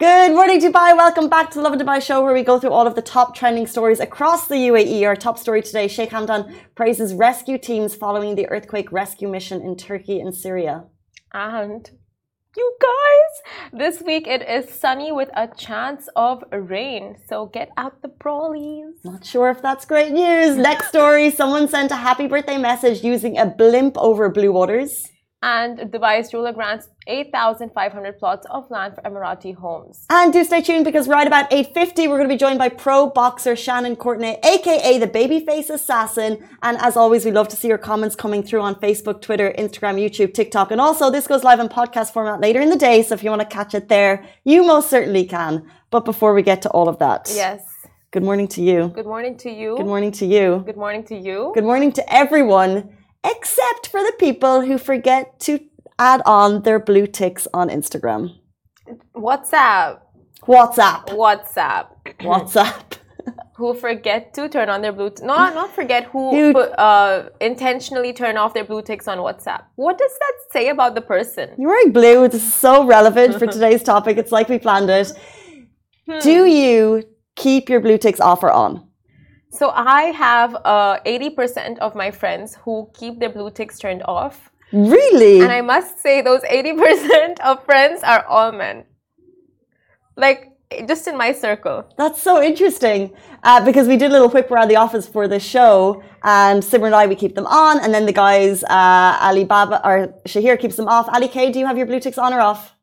Good 0.00 0.32
morning, 0.32 0.60
Dubai. 0.60 0.96
Welcome 0.96 1.28
back 1.28 1.50
to 1.50 1.58
the 1.58 1.62
Lovin 1.62 1.78
Dubai 1.78 2.02
show 2.02 2.20
where 2.20 2.34
we 2.34 2.42
go 2.42 2.58
through 2.58 2.72
all 2.72 2.84
of 2.84 2.96
the 2.96 3.00
top 3.00 3.36
trending 3.36 3.64
stories 3.64 4.00
across 4.00 4.48
the 4.48 4.56
UAE. 4.56 5.06
Our 5.06 5.14
top 5.14 5.38
story 5.38 5.62
today 5.62 5.86
Sheikh 5.86 6.10
Hamdan 6.10 6.52
praises 6.74 7.14
rescue 7.14 7.58
teams 7.58 7.94
following 7.94 8.34
the 8.34 8.48
earthquake 8.48 8.90
rescue 8.90 9.28
mission 9.28 9.62
in 9.62 9.76
Turkey 9.76 10.18
and 10.18 10.34
Syria. 10.34 10.86
And 11.32 11.88
you 12.56 12.76
guys, 12.82 13.32
this 13.72 14.02
week 14.02 14.26
it 14.26 14.42
is 14.42 14.68
sunny 14.68 15.12
with 15.12 15.30
a 15.34 15.46
chance 15.46 16.08
of 16.16 16.42
rain. 16.50 17.16
So 17.28 17.46
get 17.46 17.70
out 17.76 18.02
the 18.02 18.08
brollies. 18.08 18.94
Not 19.04 19.24
sure 19.24 19.48
if 19.50 19.62
that's 19.62 19.84
great 19.84 20.10
news. 20.10 20.56
Next 20.56 20.88
story 20.88 21.30
someone 21.30 21.68
sent 21.68 21.92
a 21.92 21.96
happy 22.08 22.26
birthday 22.26 22.58
message 22.58 23.04
using 23.04 23.38
a 23.38 23.46
blimp 23.46 23.96
over 23.96 24.28
blue 24.28 24.50
waters. 24.50 25.08
And 25.44 25.78
Dubai's 25.92 26.32
ruler 26.32 26.54
grants 26.54 26.88
8,500 27.06 28.18
plots 28.18 28.46
of 28.48 28.70
land 28.70 28.94
for 28.94 29.02
Emirati 29.02 29.54
homes. 29.54 30.06
And 30.08 30.32
do 30.32 30.42
stay 30.42 30.62
tuned 30.62 30.86
because 30.86 31.06
right 31.06 31.26
about 31.26 31.50
8.50 31.50 32.08
we're 32.08 32.16
going 32.16 32.30
to 32.30 32.34
be 32.34 32.38
joined 32.38 32.58
by 32.58 32.70
pro 32.70 33.10
boxer 33.10 33.54
Shannon 33.54 33.94
Courtney, 33.94 34.38
aka 34.42 34.96
the 34.96 35.06
Babyface 35.06 35.68
Assassin. 35.68 36.42
And 36.62 36.78
as 36.78 36.96
always, 36.96 37.26
we 37.26 37.30
love 37.30 37.48
to 37.48 37.56
see 37.56 37.68
your 37.68 37.76
comments 37.76 38.16
coming 38.16 38.42
through 38.42 38.62
on 38.62 38.74
Facebook, 38.76 39.20
Twitter, 39.20 39.54
Instagram, 39.58 40.02
YouTube, 40.02 40.32
TikTok. 40.32 40.70
And 40.70 40.80
also 40.80 41.10
this 41.10 41.26
goes 41.26 41.44
live 41.44 41.60
in 41.60 41.68
podcast 41.68 42.14
format 42.14 42.40
later 42.40 42.62
in 42.62 42.70
the 42.70 42.78
day. 42.78 43.02
So 43.02 43.14
if 43.14 43.22
you 43.22 43.28
want 43.28 43.42
to 43.42 43.46
catch 43.46 43.74
it 43.74 43.90
there, 43.90 44.24
you 44.44 44.64
most 44.64 44.88
certainly 44.88 45.26
can. 45.26 45.70
But 45.90 46.06
before 46.06 46.32
we 46.32 46.40
get 46.40 46.62
to 46.62 46.70
all 46.70 46.88
of 46.88 46.98
that. 47.00 47.30
Yes. 47.34 47.60
Good 48.12 48.22
morning 48.22 48.48
to 48.48 48.62
you. 48.62 48.88
Good 48.94 49.04
morning 49.04 49.36
to 49.38 49.50
you. 49.50 49.76
Good 49.76 49.84
morning 49.84 50.12
to 50.12 50.24
you. 50.24 50.62
Good 50.64 50.76
morning 50.78 51.04
to 51.04 51.14
you. 51.14 51.52
Good 51.54 51.64
morning 51.64 51.92
to 51.92 52.14
everyone 52.14 52.96
except 53.24 53.88
for 53.88 54.00
the 54.00 54.14
people 54.18 54.62
who 54.62 54.78
forget 54.78 55.38
to 55.40 55.60
add 55.98 56.22
on 56.26 56.62
their 56.62 56.78
blue 56.78 57.06
ticks 57.06 57.46
on 57.54 57.68
Instagram. 57.68 58.36
WhatsApp. 59.14 60.00
WhatsApp. 60.42 61.06
WhatsApp. 61.08 61.86
WhatsApp. 62.20 62.98
who 63.56 63.72
forget 63.72 64.34
to 64.34 64.48
turn 64.48 64.68
on 64.68 64.82
their 64.82 64.92
blue 64.92 65.10
no 65.22 65.34
not 65.34 65.74
forget 65.74 66.04
who, 66.04 66.58
uh, 66.58 67.28
intentionally 67.40 68.12
turn 68.12 68.36
off 68.36 68.52
their 68.52 68.64
blue 68.64 68.82
ticks 68.82 69.08
on 69.08 69.18
whatsapp 69.18 69.62
what 69.76 69.96
does 69.96 70.10
that 70.10 70.34
say 70.50 70.68
about 70.68 70.94
the 70.94 71.00
person 71.00 71.50
You're 71.58 71.70
wearing 71.70 71.92
blue. 71.92 72.28
This 72.28 72.44
is 72.44 72.54
so 72.54 72.84
relevant 72.84 73.38
for 73.38 73.46
today's 73.56 73.82
topic. 73.82 74.18
It's 74.18 74.30
like 74.30 74.48
we 74.48 74.58
planned 74.58 74.88
it. 74.88 75.10
Hmm. 76.08 76.18
Do 76.20 76.44
you 76.44 77.02
keep 77.34 77.68
your 77.68 77.80
blue 77.80 77.98
ticks 77.98 78.20
off 78.20 78.42
or 78.42 78.52
on? 78.52 78.86
So 79.58 79.70
i 79.70 80.02
have 80.26 80.54
uh, 80.64 80.98
80% 81.06 81.78
of 81.78 81.94
my 81.94 82.10
friends 82.10 82.56
who 82.64 82.88
keep 82.94 83.20
their 83.20 83.30
blue 83.30 83.50
ticks 83.50 83.78
turned 83.78 84.02
off 84.06 84.50
Really? 84.72 85.40
and 85.40 85.52
i 85.52 85.60
must 85.60 86.00
say 86.00 86.20
those 86.22 86.42
80% 86.42 87.40
of 87.40 87.64
friends 87.64 88.02
are 88.02 88.24
all 88.26 88.50
men 88.52 88.84
like 90.16 90.50
just 90.88 91.06
in 91.06 91.16
my 91.16 91.32
circle 91.32 91.84
That's 91.96 92.20
so 92.20 92.42
interesting 92.42 93.12
uh, 93.44 93.64
because 93.64 93.86
we 93.86 93.96
did 93.96 94.10
a 94.10 94.12
little 94.12 94.28
whip 94.28 94.50
around 94.50 94.68
the 94.68 94.76
office 94.76 95.06
for 95.06 95.28
this 95.28 95.44
show, 95.44 96.02
and 96.22 96.62
Simran 96.62 96.86
and 96.86 96.94
I 96.94 97.06
we 97.06 97.14
keep 97.14 97.34
them 97.34 97.46
on, 97.46 97.78
and 97.80 97.92
then 97.94 98.06
the 98.06 98.12
guys 98.12 98.64
uh, 98.64 99.18
Ali 99.20 99.44
Baba 99.44 99.86
or 99.86 100.14
Shahir 100.26 100.58
keeps 100.58 100.76
them 100.76 100.88
off. 100.88 101.06
Ali 101.08 101.28
K, 101.28 101.52
do 101.52 101.58
you 101.58 101.66
have 101.66 101.76
your 101.76 101.86
blue 101.86 102.00
ticks 102.00 102.16
on 102.18 102.32
or 102.32 102.40
off? 102.40 102.73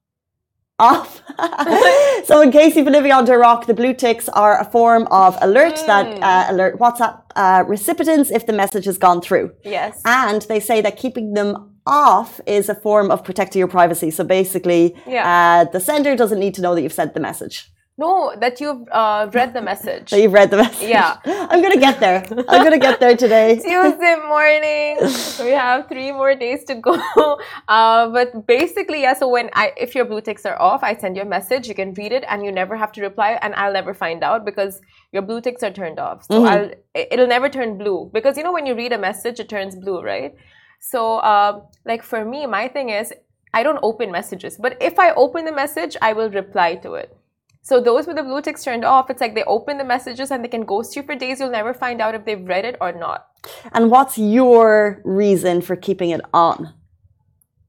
Off. 0.80 1.22
so 2.26 2.42
in 2.42 2.52
case 2.52 2.76
you've 2.76 2.86
been 2.86 2.94
living 2.94 3.12
under 3.12 3.36
a 3.36 3.38
rock, 3.38 3.68
the 3.68 3.74
blue 3.74 3.94
ticks 3.94 4.28
are 4.30 4.60
a 4.60 4.66
form 4.66 5.08
of 5.12 5.38
alert 5.42 5.76
that 5.86 6.08
uh, 6.24 6.52
alert 6.52 6.80
WhatsApp 6.80 7.22
uh, 7.36 7.64
recipients 7.68 8.32
if 8.32 8.48
the 8.48 8.54
message 8.54 8.86
has 8.86 8.98
gone 8.98 9.22
through. 9.22 9.52
yes 9.64 10.02
And 10.06 10.42
they 10.44 10.60
say 10.60 10.82
that 10.82 10.98
keeping 10.98 11.34
them 11.34 11.78
off 11.86 12.42
is 12.48 12.68
a 12.68 12.74
form 12.76 13.12
of 13.12 13.24
protecting 13.24 13.60
your 13.60 13.68
privacy. 13.68 14.10
So 14.10 14.24
basically, 14.24 14.96
Yeah. 15.06 15.66
uh, 15.68 15.72
the 15.72 15.80
sender 15.80 16.16
doesn't 16.16 16.40
need 16.40 16.56
to 16.56 16.62
know 16.62 16.74
that 16.74 16.82
you've 16.82 16.94
sent 16.94 17.14
the 17.14 17.20
message. 17.20 17.72
No 18.04 18.14
that 18.44 18.56
you've 18.62 18.84
uh, 19.02 19.22
read 19.38 19.50
the 19.58 19.62
message 19.72 20.08
That 20.12 20.22
you've 20.24 20.34
read 20.40 20.50
the 20.54 20.58
message. 20.64 20.90
Yeah. 20.98 21.10
I'm 21.52 21.62
gonna 21.66 21.82
get 21.88 22.00
there. 22.06 22.20
I'm 22.54 22.62
gonna 22.66 22.84
get 22.88 23.00
there 23.04 23.16
today. 23.26 23.48
Tuesday 23.70 24.16
morning. 24.34 24.92
we 25.48 25.52
have 25.66 25.88
three 25.92 26.12
more 26.20 26.34
days 26.46 26.62
to 26.70 26.76
go. 26.88 26.94
Uh, 27.78 28.04
but 28.18 28.30
basically, 28.48 29.02
yeah. 29.06 29.14
So 29.22 29.26
when 29.36 29.50
I, 29.54 29.66
if 29.86 29.96
your 29.96 30.06
blue 30.06 30.22
ticks 30.22 30.46
are 30.46 30.60
off, 30.70 30.82
I 30.84 30.96
send 31.04 31.16
you 31.18 31.24
a 31.24 31.32
message. 31.38 31.68
You 31.68 31.76
can 31.82 31.94
read 32.02 32.12
it, 32.12 32.24
and 32.28 32.46
you 32.46 32.52
never 32.62 32.76
have 32.84 32.92
to 32.98 33.02
reply, 33.10 33.30
and 33.42 33.54
I'll 33.56 33.74
never 33.80 33.94
find 33.94 34.24
out 34.30 34.46
because 34.50 34.82
your 35.12 35.22
blue 35.22 35.42
ticks 35.42 35.64
are 35.64 35.72
turned 35.82 36.00
off. 36.00 36.26
So 36.32 36.44
I'll, 36.46 36.70
it- 37.02 37.08
it'll 37.14 37.32
never 37.38 37.50
turn 37.58 37.78
blue 37.78 38.10
because 38.14 38.38
you 38.38 38.44
know 38.44 38.54
when 38.58 38.66
you 38.66 38.76
read 38.84 38.94
a 39.00 39.02
message, 39.10 39.40
it 39.40 39.50
turns 39.56 39.76
blue, 39.76 40.02
right? 40.02 40.34
So, 40.80 41.22
um, 41.22 41.54
like 41.86 42.04
for 42.04 42.26
me, 42.26 42.46
my 42.48 42.68
thing 42.68 42.90
is 42.90 43.14
I 43.54 43.64
don't 43.64 43.80
open 43.84 44.12
messages, 44.12 44.58
but 44.58 44.78
if 44.82 44.98
I 44.98 45.12
open 45.26 45.46
the 45.46 45.52
message, 45.64 45.98
I 46.02 46.14
will 46.14 46.30
reply 46.42 46.76
to 46.86 46.94
it. 46.96 47.16
So 47.64 47.80
those 47.80 48.08
with 48.08 48.16
the 48.16 48.24
blue 48.24 48.42
ticks 48.42 48.64
turned 48.64 48.84
off, 48.84 49.10
it's 49.10 49.22
like 49.22 49.36
they 49.36 49.44
open 49.44 49.78
the 49.78 49.84
messages 49.84 50.32
and 50.32 50.44
they 50.44 50.50
can 50.50 50.66
ghost 50.66 50.96
you 50.96 51.04
for 51.04 51.16
days. 51.16 51.40
You'll 51.40 51.52
never 51.52 51.74
find 51.74 52.02
out 52.02 52.16
if 52.16 52.26
they've 52.26 52.48
read 52.48 52.66
it 52.66 52.76
or 52.82 52.92
not. 52.92 53.28
And 53.72 53.92
what's 53.92 54.18
your 54.18 55.02
reason 55.06 55.62
for 55.62 55.76
keeping 55.76 56.10
it 56.10 56.22
on? 56.34 56.74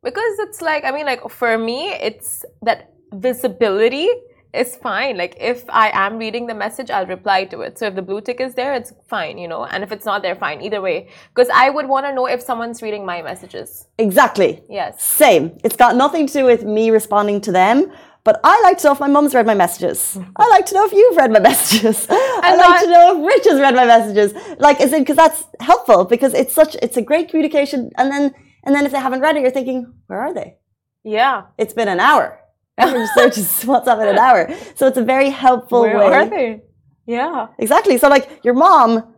Because 0.02 0.38
it's 0.40 0.62
like, 0.62 0.84
I 0.84 0.90
mean, 0.90 1.06
like 1.06 1.28
for 1.30 1.58
me, 1.58 1.90
it's 1.92 2.44
that 2.62 2.94
visibility 3.12 4.08
is 4.54 4.76
fine. 4.76 5.16
Like 5.16 5.36
if 5.38 5.64
I 5.68 5.90
am 5.92 6.18
reading 6.18 6.46
the 6.46 6.54
message, 6.54 6.90
I'll 6.90 7.06
reply 7.06 7.44
to 7.46 7.60
it. 7.60 7.78
So 7.78 7.86
if 7.86 7.94
the 7.94 8.02
blue 8.02 8.20
tick 8.20 8.40
is 8.40 8.54
there, 8.54 8.74
it's 8.74 8.92
fine, 9.08 9.38
you 9.38 9.48
know. 9.48 9.64
And 9.64 9.82
if 9.82 9.92
it's 9.92 10.04
not 10.04 10.22
there, 10.22 10.34
fine. 10.34 10.60
Either 10.62 10.80
way, 10.80 11.08
because 11.34 11.48
I 11.54 11.70
would 11.70 11.86
want 11.86 12.06
to 12.06 12.14
know 12.14 12.26
if 12.26 12.42
someone's 12.42 12.82
reading 12.82 13.06
my 13.06 13.22
messages. 13.22 13.86
Exactly. 13.98 14.62
Yes. 14.68 15.02
Same. 15.02 15.58
It's 15.64 15.76
got 15.76 15.96
nothing 15.96 16.26
to 16.26 16.32
do 16.32 16.44
with 16.44 16.64
me 16.64 16.90
responding 16.90 17.40
to 17.42 17.52
them. 17.52 17.92
But 18.24 18.40
I 18.44 18.60
like 18.62 18.78
to 18.78 18.86
know 18.86 18.92
if 18.92 19.00
my 19.00 19.08
mum's 19.08 19.34
read 19.34 19.46
my 19.46 19.54
messages. 19.54 20.16
I 20.36 20.48
like 20.48 20.66
to 20.66 20.74
know 20.74 20.84
if 20.84 20.92
you've 20.92 21.16
read 21.16 21.32
my 21.32 21.38
messages. 21.50 22.06
I 22.08 22.54
like 22.54 22.80
to 22.82 22.90
know 22.90 23.20
if 23.24 23.34
Rich 23.34 23.44
has 23.46 23.60
read 23.60 23.74
my 23.74 23.84
messages. 23.84 24.32
Like, 24.58 24.80
is 24.80 24.92
it 24.92 25.00
because 25.00 25.16
that's 25.16 25.44
helpful? 25.58 26.04
Because 26.04 26.32
it's 26.32 26.54
such, 26.54 26.76
it's 26.82 26.96
a 26.96 27.02
great 27.02 27.30
communication. 27.30 27.90
And 27.96 28.12
then, 28.12 28.32
and 28.64 28.74
then 28.74 28.86
if 28.86 28.92
they 28.92 29.00
haven't 29.00 29.20
read 29.20 29.36
it, 29.36 29.42
you're 29.42 29.50
thinking, 29.50 29.92
where 30.06 30.20
are 30.20 30.32
they? 30.32 30.56
Yeah. 31.02 31.44
It's 31.58 31.74
been 31.74 31.88
an 31.88 31.98
hour. 31.98 32.38
Average 32.78 33.08
search 33.14 33.38
is 33.38 33.48
WhatsApp 33.64 34.00
in 34.02 34.08
an 34.08 34.18
hour. 34.18 34.48
So 34.76 34.86
it's 34.86 34.96
a 34.96 35.04
very 35.04 35.30
helpful 35.30 35.80
Where 35.80 35.98
way. 35.98 36.04
are 36.06 36.24
they? 36.26 36.62
Yeah. 37.06 37.48
Exactly. 37.58 37.98
So 37.98 38.08
like 38.08 38.40
your 38.44 38.54
mom, 38.54 39.14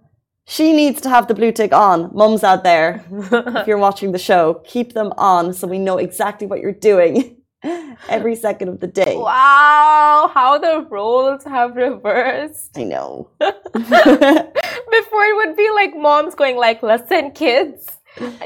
she 0.47 0.73
needs 0.73 1.03
to 1.03 1.11
have 1.11 1.29
the 1.29 1.35
blue 1.35 1.53
tick 1.53 1.75
on. 1.75 2.11
Mums 2.15 2.43
out 2.43 2.65
there, 2.65 3.05
if 3.13 3.67
you're 3.67 3.79
watching 3.79 4.13
the 4.13 4.19
show, 4.19 4.63
keep 4.65 4.95
them 4.95 5.13
on 5.19 5.53
so 5.53 5.69
we 5.69 5.79
know 5.79 5.99
exactly 5.99 6.47
what 6.47 6.61
you're 6.61 6.73
doing 6.73 7.37
every 8.09 8.37
second 8.37 8.69
of 8.69 8.81
the 8.81 8.87
day. 8.87 9.17
Wow, 9.17 10.31
how 10.33 10.59
the 10.59 10.87
roles 10.91 11.45
have 11.45 11.77
reversed. 11.77 12.77
I 12.77 12.85
know. 12.85 13.29
Before 13.41 13.53
it 15.25 15.37
would 15.37 15.57
be 15.57 15.71
like 15.75 15.97
moms 15.97 16.35
going 16.35 16.57
like, 16.57 16.83
listen, 16.83 17.31
kids, 17.33 17.87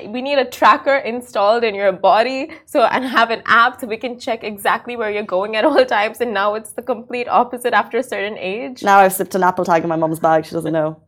we 0.06 0.23
need 0.23 0.39
a 0.39 0.45
tracker 0.45 0.97
installed 0.97 1.65
in 1.65 1.75
your 1.75 1.93
body 1.93 2.51
so 2.65 2.84
and 2.84 3.05
have 3.05 3.31
an 3.31 3.43
app 3.47 3.81
so 3.81 3.87
we 3.87 3.97
can 3.97 4.19
check 4.19 4.43
exactly 4.43 4.97
where 4.97 5.11
you're 5.11 5.23
going 5.23 5.56
at 5.56 5.65
all 5.65 5.85
times. 5.85 6.21
And 6.21 6.33
now 6.33 6.55
it's 6.55 6.73
the 6.73 6.83
complete 6.83 7.29
opposite 7.29 7.75
after 7.75 7.99
a 7.99 8.03
certain 8.03 8.39
age. 8.39 8.83
now 8.83 8.99
I've 8.99 9.12
slipped 9.12 9.35
an 9.35 9.43
apple 9.43 9.65
tag 9.65 9.83
in 9.83 9.89
my 9.89 9.97
mom's 9.97 10.21
bag. 10.21 10.47
She 10.47 10.53
doesn't 10.53 10.73
know. 10.73 11.03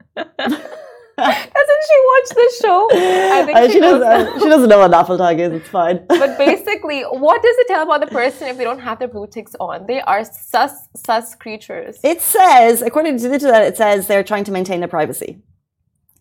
Doesn't 1.21 1.83
she 1.89 1.97
watch 2.11 2.29
the 2.41 2.49
show? 2.63 2.89
I 2.93 3.43
think 3.47 3.57
Uh, 3.59 3.67
she, 3.67 3.73
she, 3.75 3.81
doesn't, 3.81 4.41
she 4.43 4.49
doesn't 4.49 4.69
know 4.69 4.79
what 4.79 4.93
apple 4.95 5.19
tag 5.19 5.39
is. 5.41 5.53
It's 5.53 5.69
fine. 5.69 6.05
But 6.09 6.39
basically, 6.39 7.03
what 7.03 7.43
does 7.43 7.57
it 7.59 7.67
tell 7.69 7.83
about 7.83 8.01
the 8.01 8.07
person 8.07 8.49
if 8.49 8.57
they 8.59 8.65
don't 8.65 8.81
have 8.81 8.99
their 8.99 9.09
blue 9.09 9.27
ticks 9.27 9.55
on? 9.61 9.87
They 9.87 10.01
are 10.03 10.25
sus 10.25 10.73
sus 10.97 11.35
creatures. 11.35 11.99
It 12.03 12.21
says, 12.21 12.83
according 12.83 13.19
to 13.19 13.29
the 13.29 13.35
internet, 13.35 13.63
it 13.65 13.77
says 13.77 14.07
they're 14.07 14.25
trying 14.25 14.45
to 14.45 14.53
maintain 14.53 14.81
their 14.81 14.89
privacy. 14.89 15.43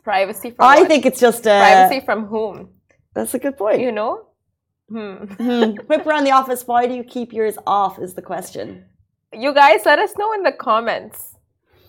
Privacy 0.04 0.52
from 0.52 0.66
I 0.66 0.80
what? 0.80 0.88
think 0.88 1.06
it's 1.06 1.20
just 1.20 1.46
uh, 1.46 1.60
privacy 1.60 2.00
from 2.06 2.26
whom? 2.28 2.70
That's 3.14 3.34
a 3.34 3.40
good 3.40 3.58
point. 3.58 3.82
You 3.82 3.92
know? 3.92 4.26
Hmm. 4.90 5.16
Hmm. 5.26 5.64
Whip 5.88 6.06
around 6.08 6.24
the 6.24 6.32
office. 6.32 6.66
Why 6.66 6.88
do 6.88 6.94
you 6.94 7.04
keep 7.04 7.32
yours 7.34 7.58
off? 7.68 8.00
Is 8.00 8.14
the 8.16 8.22
question. 8.22 8.86
You 9.34 9.54
guys, 9.54 9.82
let 9.86 10.00
us 10.00 10.14
know 10.18 10.34
in 10.34 10.42
the 10.44 10.52
comments. 10.52 11.29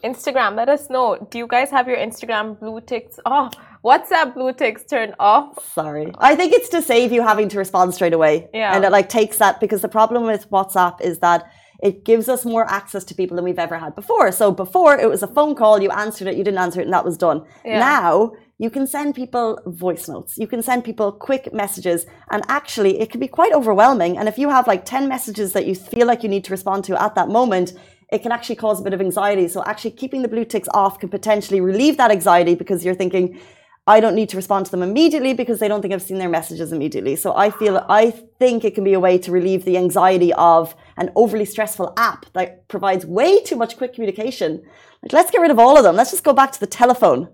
Instagram, 0.03 0.57
let 0.57 0.69
us 0.69 0.89
know. 0.91 1.17
Do 1.31 1.39
you 1.39 1.47
guys 1.47 1.71
have 1.71 1.89
your 1.89 1.97
Instagram 1.97 2.59
blue 2.59 2.81
ticks 2.81 3.19
off? 3.27 3.55
WhatsApp 3.85 4.35
blue 4.35 4.53
ticks 4.53 4.85
turned 4.85 5.15
off? 5.19 5.73
Sorry. 5.73 6.13
I 6.19 6.37
think 6.37 6.53
it's 6.53 6.69
to 6.71 6.83
save 6.83 7.13
you 7.13 7.23
having 7.23 7.49
to 7.51 7.59
respond 7.59 7.95
straight 7.95 8.13
away. 8.13 8.49
Yeah. 8.53 8.75
And 8.75 8.85
it 8.85 8.93
like 8.93 9.09
takes 9.09 9.39
that 9.39 9.61
because 9.61 9.83
the 9.83 9.89
problem 9.89 10.25
with 10.25 10.51
WhatsApp 10.51 11.01
is 11.01 11.19
that 11.21 11.51
it 11.83 12.05
gives 12.05 12.29
us 12.29 12.45
more 12.45 12.71
access 12.71 13.05
to 13.05 13.15
people 13.15 13.37
than 13.37 13.45
we've 13.45 13.59
ever 13.59 13.79
had 13.79 13.95
before. 13.95 14.33
So 14.33 14.53
before 14.53 14.99
it 14.99 15.09
was 15.09 15.23
a 15.23 15.27
phone 15.27 15.55
call, 15.55 15.83
you 15.83 15.91
answered 15.91 16.29
it, 16.29 16.37
you 16.37 16.45
didn't 16.45 16.59
answer 16.59 16.81
it, 16.81 16.85
and 16.85 16.93
that 16.93 17.07
was 17.07 17.17
done. 17.17 17.47
Yeah. 17.65 17.79
Now 17.79 18.33
you 18.59 18.69
can 18.69 18.87
send 18.87 19.15
people 19.15 19.59
voice 19.65 20.07
notes. 20.07 20.37
You 20.37 20.47
can 20.47 20.63
send 20.63 20.85
people 20.85 21.11
quick 21.11 21.55
messages. 21.55 22.05
And 22.31 22.43
actually 22.49 23.01
it 23.01 23.11
can 23.11 23.19
be 23.19 23.29
quite 23.29 23.55
overwhelming. 23.55 24.19
And 24.19 24.29
if 24.29 24.37
you 24.37 24.51
have 24.51 24.67
like 24.67 24.85
10 24.85 25.09
messages 25.09 25.55
that 25.55 25.67
you 25.67 25.75
feel 25.75 26.07
like 26.07 26.23
you 26.23 26.29
need 26.29 26.45
to 26.45 26.51
respond 26.51 26.85
to 26.85 27.03
at 27.03 27.15
that 27.15 27.29
moment, 27.29 27.73
it 28.13 28.23
can 28.23 28.33
actually 28.33 28.57
cause 28.57 28.81
a 28.81 28.85
bit 28.85 28.93
of 28.93 29.01
anxiety. 29.01 29.49
So 29.49 29.63
actually 29.65 29.93
keeping 29.93 30.23
the 30.23 30.29
blue 30.29 30.45
ticks 30.45 30.69
off 30.75 30.99
can 30.99 31.09
potentially 31.09 31.61
relieve 31.61 31.97
that 31.97 32.11
anxiety 32.11 32.55
because 32.55 32.85
you're 32.85 32.95
thinking, 32.95 33.41
I 33.87 34.01
don't 34.01 34.15
need 34.15 34.29
to 34.31 34.37
respond 34.37 34.67
to 34.67 34.71
them 34.71 34.83
immediately 34.83 35.33
because 35.33 35.59
they 35.59 35.69
don't 35.69 35.81
think 35.81 35.95
I've 35.95 36.03
seen 36.03 36.19
their 36.19 36.29
messages 36.29 36.73
immediately. 36.73 37.17
So 37.17 37.35
I 37.35 37.51
feel 37.51 37.85
I 37.89 38.11
think 38.11 38.65
it 38.65 38.75
can 38.75 38.85
be 38.85 38.93
a 38.93 39.01
way 39.01 39.19
to 39.19 39.33
relieve 39.33 39.65
the 39.65 39.77
anxiety 39.77 40.33
of 40.35 40.75
an 40.97 41.11
overly 41.17 41.45
stressful 41.45 41.95
app 41.97 42.27
that 42.35 42.69
provides 42.69 43.07
way 43.07 43.43
too 43.43 43.57
much 43.57 43.77
quick 43.77 43.95
communication. 43.95 44.63
Like, 45.03 45.13
let's 45.13 45.31
get 45.31 45.41
rid 45.41 45.51
of 45.51 45.59
all 45.59 45.77
of 45.77 45.85
them. 45.85 45.97
Let's 45.97 46.11
just 46.11 46.25
go 46.25 46.33
back 46.33 46.53
to 46.53 46.61
the 46.61 46.67
telephone. 46.67 47.29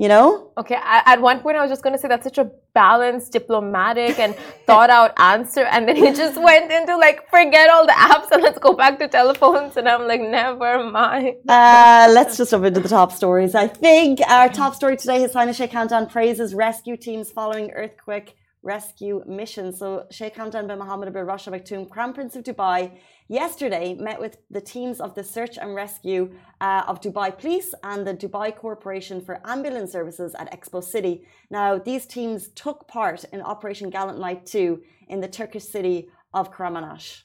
You 0.00 0.08
know? 0.08 0.50
Okay, 0.56 0.78
at 0.82 1.20
one 1.20 1.40
point 1.40 1.58
I 1.58 1.60
was 1.60 1.70
just 1.70 1.82
going 1.82 1.94
to 1.94 1.98
say 1.98 2.08
that's 2.08 2.24
such 2.24 2.38
a 2.38 2.50
balanced, 2.72 3.32
diplomatic, 3.32 4.18
and 4.18 4.34
thought 4.66 4.88
out 4.88 5.12
answer. 5.18 5.64
And 5.64 5.86
then 5.86 5.94
he 5.94 6.10
just 6.14 6.40
went 6.40 6.72
into 6.72 6.96
like, 6.96 7.28
forget 7.28 7.68
all 7.68 7.84
the 7.84 7.92
apps 7.92 8.30
and 8.32 8.42
let's 8.42 8.58
go 8.58 8.72
back 8.72 8.98
to 9.00 9.08
telephones. 9.08 9.76
And 9.76 9.86
I'm 9.86 10.08
like, 10.08 10.22
never 10.22 10.82
mind. 10.84 11.36
Uh, 11.46 12.08
let's 12.16 12.38
just 12.38 12.50
jump 12.50 12.64
into 12.64 12.80
the 12.80 12.88
top 12.88 13.12
stories. 13.12 13.54
I 13.54 13.68
think 13.68 14.20
our 14.26 14.48
top 14.48 14.74
story 14.74 14.96
today, 14.96 15.20
His 15.20 15.34
Highness 15.34 15.58
Sheikh 15.58 15.72
Hamdan 15.72 16.10
praises 16.10 16.54
rescue 16.54 16.96
teams 16.96 17.30
following 17.30 17.70
earthquake 17.72 18.36
rescue 18.62 19.22
mission. 19.26 19.70
So 19.74 20.06
Sheikh 20.10 20.34
Hamdan 20.34 20.66
bin 20.66 20.78
Mohammed 20.78 21.12
bin 21.12 21.26
Rashid 21.26 21.52
Maktoum, 21.52 21.90
Crown 21.90 22.14
Prince 22.14 22.36
of 22.36 22.44
Dubai, 22.44 22.92
yesterday 23.30 23.94
met 23.94 24.20
with 24.20 24.38
the 24.50 24.60
teams 24.60 25.00
of 25.00 25.14
the 25.14 25.22
search 25.22 25.56
and 25.56 25.74
rescue 25.74 26.34
uh, 26.60 26.82
of 26.88 27.00
Dubai 27.00 27.38
Police 27.38 27.72
and 27.84 28.04
the 28.04 28.12
Dubai 28.12 28.54
Corporation 28.54 29.20
for 29.20 29.40
Ambulance 29.44 29.92
Services 29.92 30.34
at 30.34 30.52
Expo 30.52 30.82
City. 30.82 31.24
Now, 31.48 31.78
these 31.78 32.06
teams 32.06 32.48
took 32.48 32.88
part 32.88 33.24
in 33.32 33.40
Operation 33.40 33.88
Gallant 33.88 34.18
Knight 34.18 34.44
2 34.46 34.82
in 35.08 35.20
the 35.20 35.28
Turkish 35.28 35.64
city 35.64 36.08
of 36.34 36.52
Kahramanmaraş. 36.52 37.22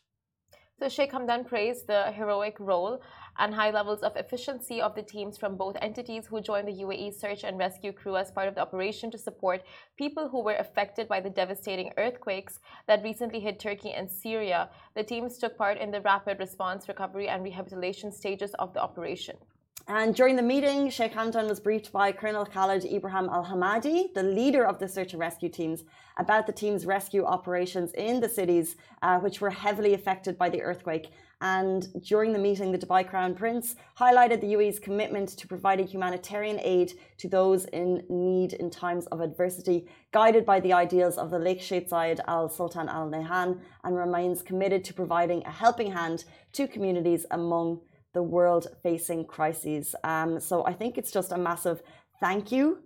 So 0.78 0.90
Sheikh 0.90 1.14
Hamdan 1.14 1.48
praised 1.48 1.88
the 1.88 2.12
heroic 2.12 2.58
role 2.60 3.02
and 3.38 3.54
high 3.54 3.72
levels 3.72 4.04
of 4.04 4.18
efficiency 4.18 4.82
of 4.82 4.94
the 4.94 5.04
teams 5.04 5.38
from 5.38 5.56
both 5.56 5.78
entities 5.82 6.28
who 6.28 6.42
joined 6.42 6.68
the 6.68 6.84
UAE 6.84 7.14
search 7.14 7.46
and 7.46 7.58
rescue 7.58 7.94
crew 7.94 8.18
as 8.18 8.30
part 8.30 8.50
of 8.50 8.56
the 8.56 8.62
operation 8.62 9.10
to 9.12 9.18
support 9.18 9.64
people 9.98 10.28
who 10.28 10.44
were 10.44 10.58
affected 10.58 11.08
by 11.08 11.22
the 11.22 11.30
devastating 11.30 11.94
earthquakes 11.98 12.60
that 12.88 13.04
recently 13.04 13.40
hit 13.40 13.58
Turkey 13.58 13.94
and 13.94 14.12
Syria. 14.12 14.70
The 14.96 15.04
teams 15.04 15.38
took 15.38 15.58
part 15.58 15.78
in 15.78 15.92
the 15.92 16.02
rapid 16.02 16.40
response, 16.40 16.90
recovery, 16.90 17.30
and 17.30 17.42
rehabilitation 17.42 18.12
stages 18.12 18.54
of 18.56 18.74
the 18.74 18.82
operation. 18.82 19.38
And 19.88 20.16
during 20.16 20.36
the 20.36 20.42
meeting, 20.42 20.90
Sheikh 20.90 21.14
Hamdan 21.14 21.48
was 21.48 21.60
briefed 21.60 21.92
by 21.92 22.12
Colonel 22.12 22.44
Khalid 22.44 22.86
Ibrahim 22.86 23.30
Al 23.30 23.46
Hamadi, 23.46 24.12
the 24.16 24.24
leader 24.24 24.66
of 24.66 24.80
the 24.80 24.88
search 24.88 25.14
and 25.14 25.20
rescue 25.20 25.48
teams, 25.48 25.84
about 26.18 26.48
the 26.48 26.54
team's 26.54 26.88
rescue 26.88 27.24
operations 27.24 27.92
in 27.94 28.20
the 28.20 28.28
cities 28.28 28.78
uh, 29.04 29.20
which 29.20 29.42
were 29.42 29.52
heavily 29.52 29.94
affected 29.94 30.40
by 30.40 30.50
the 30.50 30.64
earthquake. 30.64 31.12
And 31.40 31.88
during 32.02 32.34
the 32.34 32.40
meeting, 32.40 32.72
the 32.72 32.80
Dubai 32.80 33.08
Crown 33.08 33.36
Prince 33.36 33.76
highlighted 34.00 34.42
the 34.42 34.54
UAE's 34.54 34.80
commitment 34.80 35.30
to 35.38 35.48
providing 35.48 35.86
humanitarian 35.86 36.60
aid 36.62 36.94
to 37.20 37.30
those 37.30 37.66
in 37.66 38.04
need 38.10 38.54
in 38.54 38.72
times 38.72 39.06
of 39.08 39.22
adversity, 39.22 39.88
guided 40.12 40.48
by 40.48 40.60
the 40.62 40.74
ideals 40.74 41.20
of 41.20 41.30
the 41.30 41.38
late 41.38 41.62
Sheikh 41.62 41.92
Zayed 41.92 42.22
Al 42.28 42.50
Sultan 42.50 42.90
Al 42.90 43.08
Nahyan, 43.08 43.60
and 43.84 43.96
remains 43.96 44.42
committed 44.42 44.84
to 44.86 44.96
providing 44.96 45.44
a 45.46 45.52
helping 45.52 45.92
hand 45.92 46.26
to 46.54 46.68
communities 46.68 47.28
among 47.30 47.82
the 48.16 48.24
world 48.24 48.66
facing 48.82 49.26
crises. 49.26 49.94
Um, 50.04 50.40
so 50.40 50.66
I 50.66 50.74
think 50.74 50.98
it's 50.98 51.12
just 51.12 51.32
a 51.32 51.38
massive 51.38 51.84
thank 52.20 52.52
you 52.52 52.80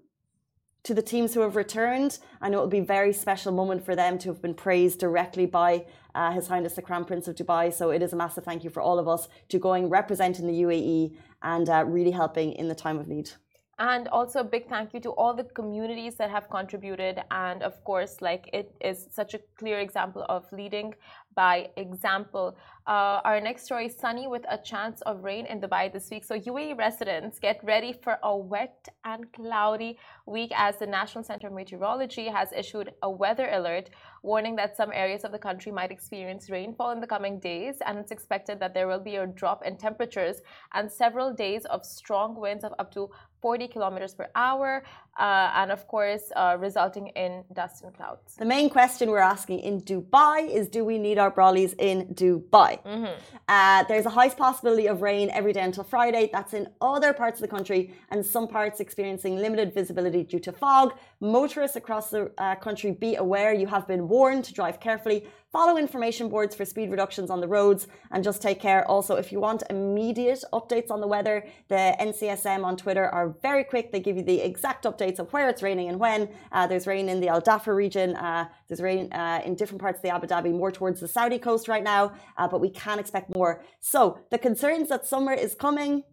to 0.83 0.93
the 0.93 1.01
teams 1.01 1.33
who 1.33 1.41
have 1.41 1.55
returned. 1.55 2.19
I 2.41 2.49
know 2.49 2.59
it 2.59 2.61
will 2.61 2.67
be 2.67 2.79
a 2.79 2.95
very 2.97 3.13
special 3.13 3.51
moment 3.51 3.85
for 3.85 3.95
them 3.95 4.17
to 4.19 4.29
have 4.29 4.41
been 4.41 4.53
praised 4.53 4.99
directly 4.99 5.45
by 5.45 5.85
uh, 6.15 6.31
His 6.31 6.47
Highness 6.47 6.73
the 6.73 6.81
Crown 6.81 7.05
Prince 7.05 7.27
of 7.27 7.35
Dubai. 7.35 7.73
So 7.73 7.91
it 7.91 8.01
is 8.01 8.11
a 8.11 8.15
massive 8.15 8.43
thank 8.43 8.63
you 8.63 8.69
for 8.69 8.81
all 8.81 8.97
of 8.99 9.07
us 9.07 9.27
to 9.49 9.59
going 9.59 9.89
representing 9.89 10.47
the 10.47 10.61
UAE 10.63 11.15
and 11.41 11.69
uh, 11.69 11.85
really 11.85 12.11
helping 12.11 12.53
in 12.53 12.67
the 12.67 12.75
time 12.75 12.97
of 12.97 13.07
need. 13.07 13.31
And 13.79 14.09
also 14.09 14.41
a 14.41 14.43
big 14.43 14.67
thank 14.67 14.93
you 14.93 14.99
to 14.99 15.11
all 15.11 15.33
the 15.33 15.45
communities 15.45 16.15
that 16.15 16.29
have 16.29 16.49
contributed. 16.49 17.21
And 17.31 17.63
of 17.63 17.81
course, 17.85 18.21
like 18.21 18.49
it 18.51 18.75
is 18.81 19.07
such 19.09 19.33
a 19.33 19.39
clear 19.57 19.79
example 19.79 20.25
of 20.27 20.43
leading 20.51 20.93
by 21.33 21.69
example. 21.77 22.57
Uh, 22.85 23.21
our 23.23 23.39
next 23.39 23.63
story 23.63 23.87
sunny 23.87 24.27
with 24.27 24.45
a 24.49 24.57
chance 24.57 25.01
of 25.09 25.23
rain 25.23 25.45
in 25.45 25.61
Dubai 25.61 25.83
this 25.93 26.09
week. 26.11 26.25
So, 26.25 26.35
UAE 26.37 26.77
residents 26.77 27.39
get 27.39 27.57
ready 27.63 27.93
for 28.03 28.17
a 28.23 28.35
wet 28.35 28.89
and 29.05 29.31
cloudy 29.31 29.97
week 30.25 30.51
as 30.55 30.73
the 30.77 30.87
National 30.87 31.23
Center 31.23 31.47
of 31.47 31.53
Meteorology 31.53 32.27
has 32.27 32.49
issued 32.51 32.91
a 33.03 33.09
weather 33.09 33.47
alert 33.59 33.89
warning 34.23 34.55
that 34.57 34.75
some 34.75 34.91
areas 34.91 35.23
of 35.23 35.31
the 35.31 35.39
country 35.39 35.71
might 35.71 35.91
experience 35.91 36.49
rainfall 36.49 36.91
in 36.91 36.99
the 36.99 37.07
coming 37.07 37.39
days. 37.39 37.75
And 37.85 37.97
it's 37.97 38.11
expected 38.11 38.59
that 38.59 38.73
there 38.73 38.87
will 38.87 38.99
be 39.11 39.15
a 39.15 39.27
drop 39.27 39.65
in 39.65 39.77
temperatures 39.77 40.37
and 40.73 40.91
several 40.91 41.33
days 41.33 41.63
of 41.65 41.85
strong 41.85 42.35
winds 42.35 42.63
of 42.65 42.73
up 42.79 42.91
to 42.95 43.09
40 43.41 43.67
kilometers 43.67 44.13
per 44.13 44.27
hour, 44.35 44.83
uh, 45.17 45.51
and 45.55 45.71
of 45.71 45.87
course, 45.87 46.31
uh, 46.35 46.57
resulting 46.59 47.07
in 47.09 47.43
dust 47.53 47.83
and 47.83 47.93
clouds. 47.93 48.35
The 48.35 48.45
main 48.45 48.69
question 48.69 49.09
we're 49.09 49.19
asking 49.19 49.59
in 49.59 49.81
Dubai 49.81 50.49
is 50.49 50.67
do 50.67 50.83
we 50.85 50.97
need 50.97 51.17
our 51.17 51.31
brollies 51.31 51.73
in 51.77 52.07
Dubai? 52.13 52.83
Mm-hmm. 52.83 53.05
Uh, 53.47 53.83
there's 53.83 54.05
a 54.05 54.09
high 54.09 54.29
possibility 54.29 54.87
of 54.87 55.01
rain 55.01 55.29
every 55.31 55.53
day 55.53 55.61
until 55.61 55.83
Friday. 55.83 56.29
That's 56.31 56.53
in 56.53 56.67
other 56.81 57.13
parts 57.13 57.39
of 57.39 57.41
the 57.41 57.53
country, 57.55 57.93
and 58.11 58.25
some 58.25 58.47
parts 58.47 58.79
experiencing 58.79 59.37
limited 59.37 59.73
visibility 59.73 60.23
due 60.23 60.39
to 60.39 60.51
fog. 60.51 60.93
Motorists 61.19 61.75
across 61.75 62.09
the 62.09 62.31
uh, 62.37 62.55
country, 62.55 62.91
be 62.91 63.15
aware 63.15 63.53
you 63.53 63.67
have 63.67 63.87
been 63.87 64.07
warned 64.07 64.45
to 64.45 64.53
drive 64.53 64.79
carefully. 64.79 65.27
Follow 65.51 65.77
information 65.77 66.29
boards 66.29 66.55
for 66.55 66.63
speed 66.63 66.91
reductions 66.91 67.31
on 67.31 67.41
the 67.41 67.47
roads 67.47 67.87
and 68.11 68.23
just 68.23 68.39
take 68.39 68.59
care. 68.59 68.85
Also, 68.87 69.15
if 69.15 69.31
you 69.31 69.39
want 69.39 69.63
immediate 69.71 70.43
updates 70.53 70.91
on 70.91 71.01
the 71.01 71.07
weather, 71.07 71.43
the 71.69 71.95
NCSM 71.99 72.63
on 72.63 72.77
Twitter 72.77 73.05
are 73.09 73.29
very 73.41 73.63
quick. 73.63 73.91
They 73.91 73.99
give 73.99 74.15
you 74.15 74.21
the 74.21 74.41
exact 74.41 74.85
updates 74.85 75.17
of 75.17 75.33
where 75.33 75.49
it's 75.49 75.63
raining 75.63 75.89
and 75.89 75.99
when. 75.99 76.29
Uh, 76.51 76.67
there's 76.67 76.85
rain 76.85 77.09
in 77.09 77.19
the 77.19 77.29
Al 77.29 77.41
Dhafra 77.41 77.75
region. 77.75 78.15
Uh, 78.15 78.47
there's 78.67 78.79
rain 78.79 79.11
uh, 79.11 79.41
in 79.43 79.55
different 79.55 79.81
parts 79.81 79.97
of 79.97 80.03
the 80.03 80.09
Abu 80.09 80.27
Dhabi, 80.27 80.51
more 80.55 80.71
towards 80.71 80.99
the 80.99 81.07
Saudi 81.07 81.39
coast 81.39 81.67
right 81.67 81.83
now, 81.83 82.11
uh, 82.37 82.47
but 82.47 82.61
we 82.61 82.69
can 82.69 82.99
expect 82.99 83.33
more. 83.35 83.63
So 83.79 84.19
the 84.29 84.37
concerns 84.37 84.89
that 84.89 85.07
summer 85.07 85.33
is 85.33 85.55
coming, 85.55 86.03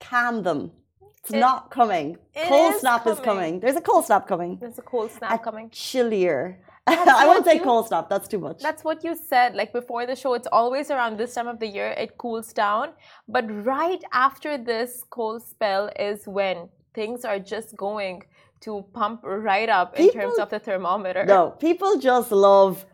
calm 0.00 0.42
them. 0.42 0.72
It's 1.22 1.32
It- 1.32 1.38
not 1.38 1.70
coming. 1.70 2.18
it 2.34 2.48
Cold 2.48 2.74
snap 2.76 3.06
is 3.06 3.18
coming. 3.20 3.24
coming. 3.24 3.60
There's 3.60 3.76
a 3.76 3.80
cold 3.80 4.04
snap 4.04 4.26
coming. 4.26 4.58
There's 4.60 4.78
a 4.78 4.82
cold 4.82 5.12
snap 5.12 5.42
coming. 5.44 5.70
Chillier. 5.70 6.58
I 7.20 7.26
won't 7.26 7.44
say 7.44 7.54
you- 7.56 7.62
cold 7.62 7.88
snap. 7.88 8.08
That's 8.08 8.28
too 8.28 8.38
much. 8.38 8.62
That's 8.62 8.84
what 8.84 9.02
you 9.04 9.16
said. 9.16 9.54
Like 9.54 9.72
before 9.72 10.06
the 10.06 10.14
show, 10.16 10.34
it's 10.34 10.48
always 10.52 10.90
around 10.90 11.18
this 11.18 11.34
time 11.34 11.48
of 11.48 11.58
the 11.58 11.66
year 11.66 11.88
it 11.98 12.16
cools 12.18 12.52
down. 12.52 12.90
But 13.28 13.44
right 13.64 14.02
after 14.12 14.56
this 14.56 15.02
cold 15.10 15.42
spell 15.42 15.90
is 15.98 16.26
when 16.26 16.68
things 16.94 17.24
are 17.24 17.38
just 17.38 17.76
going 17.76 18.22
to 18.60 18.84
pump 18.94 19.20
right 19.24 19.68
up 19.68 19.98
in 19.98 20.10
terms 20.12 20.38
of 20.38 20.48
the 20.50 20.58
thermometer. 20.58 21.24
No, 21.26 21.50
people 21.50 21.98
just 21.98 22.30
love 22.32 22.86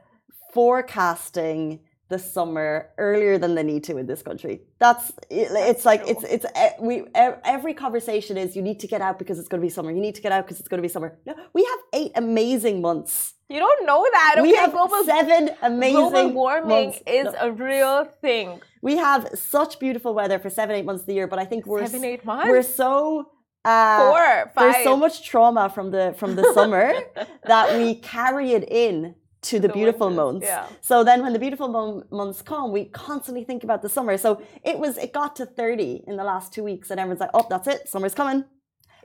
forecasting 0.52 1.80
the 2.08 2.18
summer 2.18 2.90
earlier 2.98 3.38
than 3.38 3.54
they 3.54 3.62
need 3.62 3.82
to 3.84 3.96
in 3.96 4.06
this 4.06 4.22
country. 4.22 4.60
That's 4.78 5.10
it- 5.31 5.50
it's 5.72 5.84
like 5.86 6.02
it's 6.06 6.24
it's 6.24 6.44
eh, 6.55 6.70
e- 6.70 6.72
we 6.81 7.05
every 7.14 7.72
conversation 7.74 8.36
is 8.36 8.55
you 8.55 8.60
need 8.62 8.78
to 8.81 8.86
get 8.86 9.00
out 9.00 9.19
because 9.19 9.38
it's 9.38 9.48
going 9.48 9.60
to 9.62 9.67
be 9.67 9.70
summer. 9.70 9.90
You 9.90 10.00
need 10.00 10.14
to 10.17 10.22
get 10.26 10.32
out 10.32 10.44
because 10.44 10.58
it's 10.60 10.69
going 10.69 10.78
to 10.82 10.86
be 10.88 10.93
summer. 10.96 11.17
No, 11.26 11.34
we 11.55 11.64
have 11.64 11.78
eight 11.94 12.12
amazing 12.17 12.81
months. 12.82 13.34
You 13.52 13.58
don't 13.66 13.84
know 13.86 14.02
that. 14.12 14.36
we 14.42 14.54
have 14.54 14.72
global, 14.72 15.04
seven 15.04 15.50
amazing 15.62 16.10
global 16.10 16.32
warming 16.32 16.94
is 17.06 17.24
No, 17.26 17.34
a 17.40 17.52
real 17.52 18.04
thing. 18.24 18.60
we 18.80 18.96
have 18.96 19.28
such 19.34 19.78
beautiful 19.78 20.14
weather 20.14 20.38
for 20.38 20.50
seven 20.50 20.74
eight 20.76 20.86
months 20.86 21.02
of 21.02 21.06
the 21.06 21.14
year, 21.14 21.26
but 21.26 21.38
I 21.38 21.44
think 21.44 21.66
we're 21.66 21.84
Seven, 21.86 22.04
eight 22.04 22.24
months? 22.24 22.48
we're 22.48 22.62
so. 22.62 23.28
Uh, 23.64 23.98
Four, 24.10 24.50
five. 24.54 24.72
there's 24.72 24.84
so 24.84 24.96
much 24.96 25.14
trauma 25.30 25.68
from 25.68 25.90
the 25.92 26.14
from 26.20 26.34
the 26.34 26.52
summer 26.52 26.92
that 27.52 27.66
we 27.78 27.94
carry 27.96 28.52
it 28.58 28.64
in 28.68 29.14
to 29.42 29.60
the, 29.60 29.68
The 29.68 29.74
beautiful 29.74 30.06
winters, 30.08 30.24
months. 30.24 30.46
yeah. 30.46 30.66
So 30.80 31.04
then 31.04 31.22
when 31.22 31.32
the 31.32 31.38
beautiful 31.38 31.68
mo- 31.68 32.02
months 32.10 32.42
come, 32.42 32.72
we 32.72 32.86
constantly 32.86 33.44
think 33.44 33.62
about 33.64 33.80
the 33.82 33.88
summer. 33.88 34.16
So 34.16 34.42
it 34.64 34.76
was 34.78 34.96
it 34.98 35.12
got 35.12 35.36
to 35.36 35.46
30 35.46 36.04
in 36.08 36.16
the 36.16 36.24
last 36.24 36.52
two 36.54 36.64
weeks 36.64 36.90
and 36.90 36.98
everyone's 36.98 37.20
like, 37.20 37.30
"Oh, 37.34 37.46
that's 37.52 37.68
it. 37.68 37.88
Summer's 37.88 38.14
coming." 38.14 38.44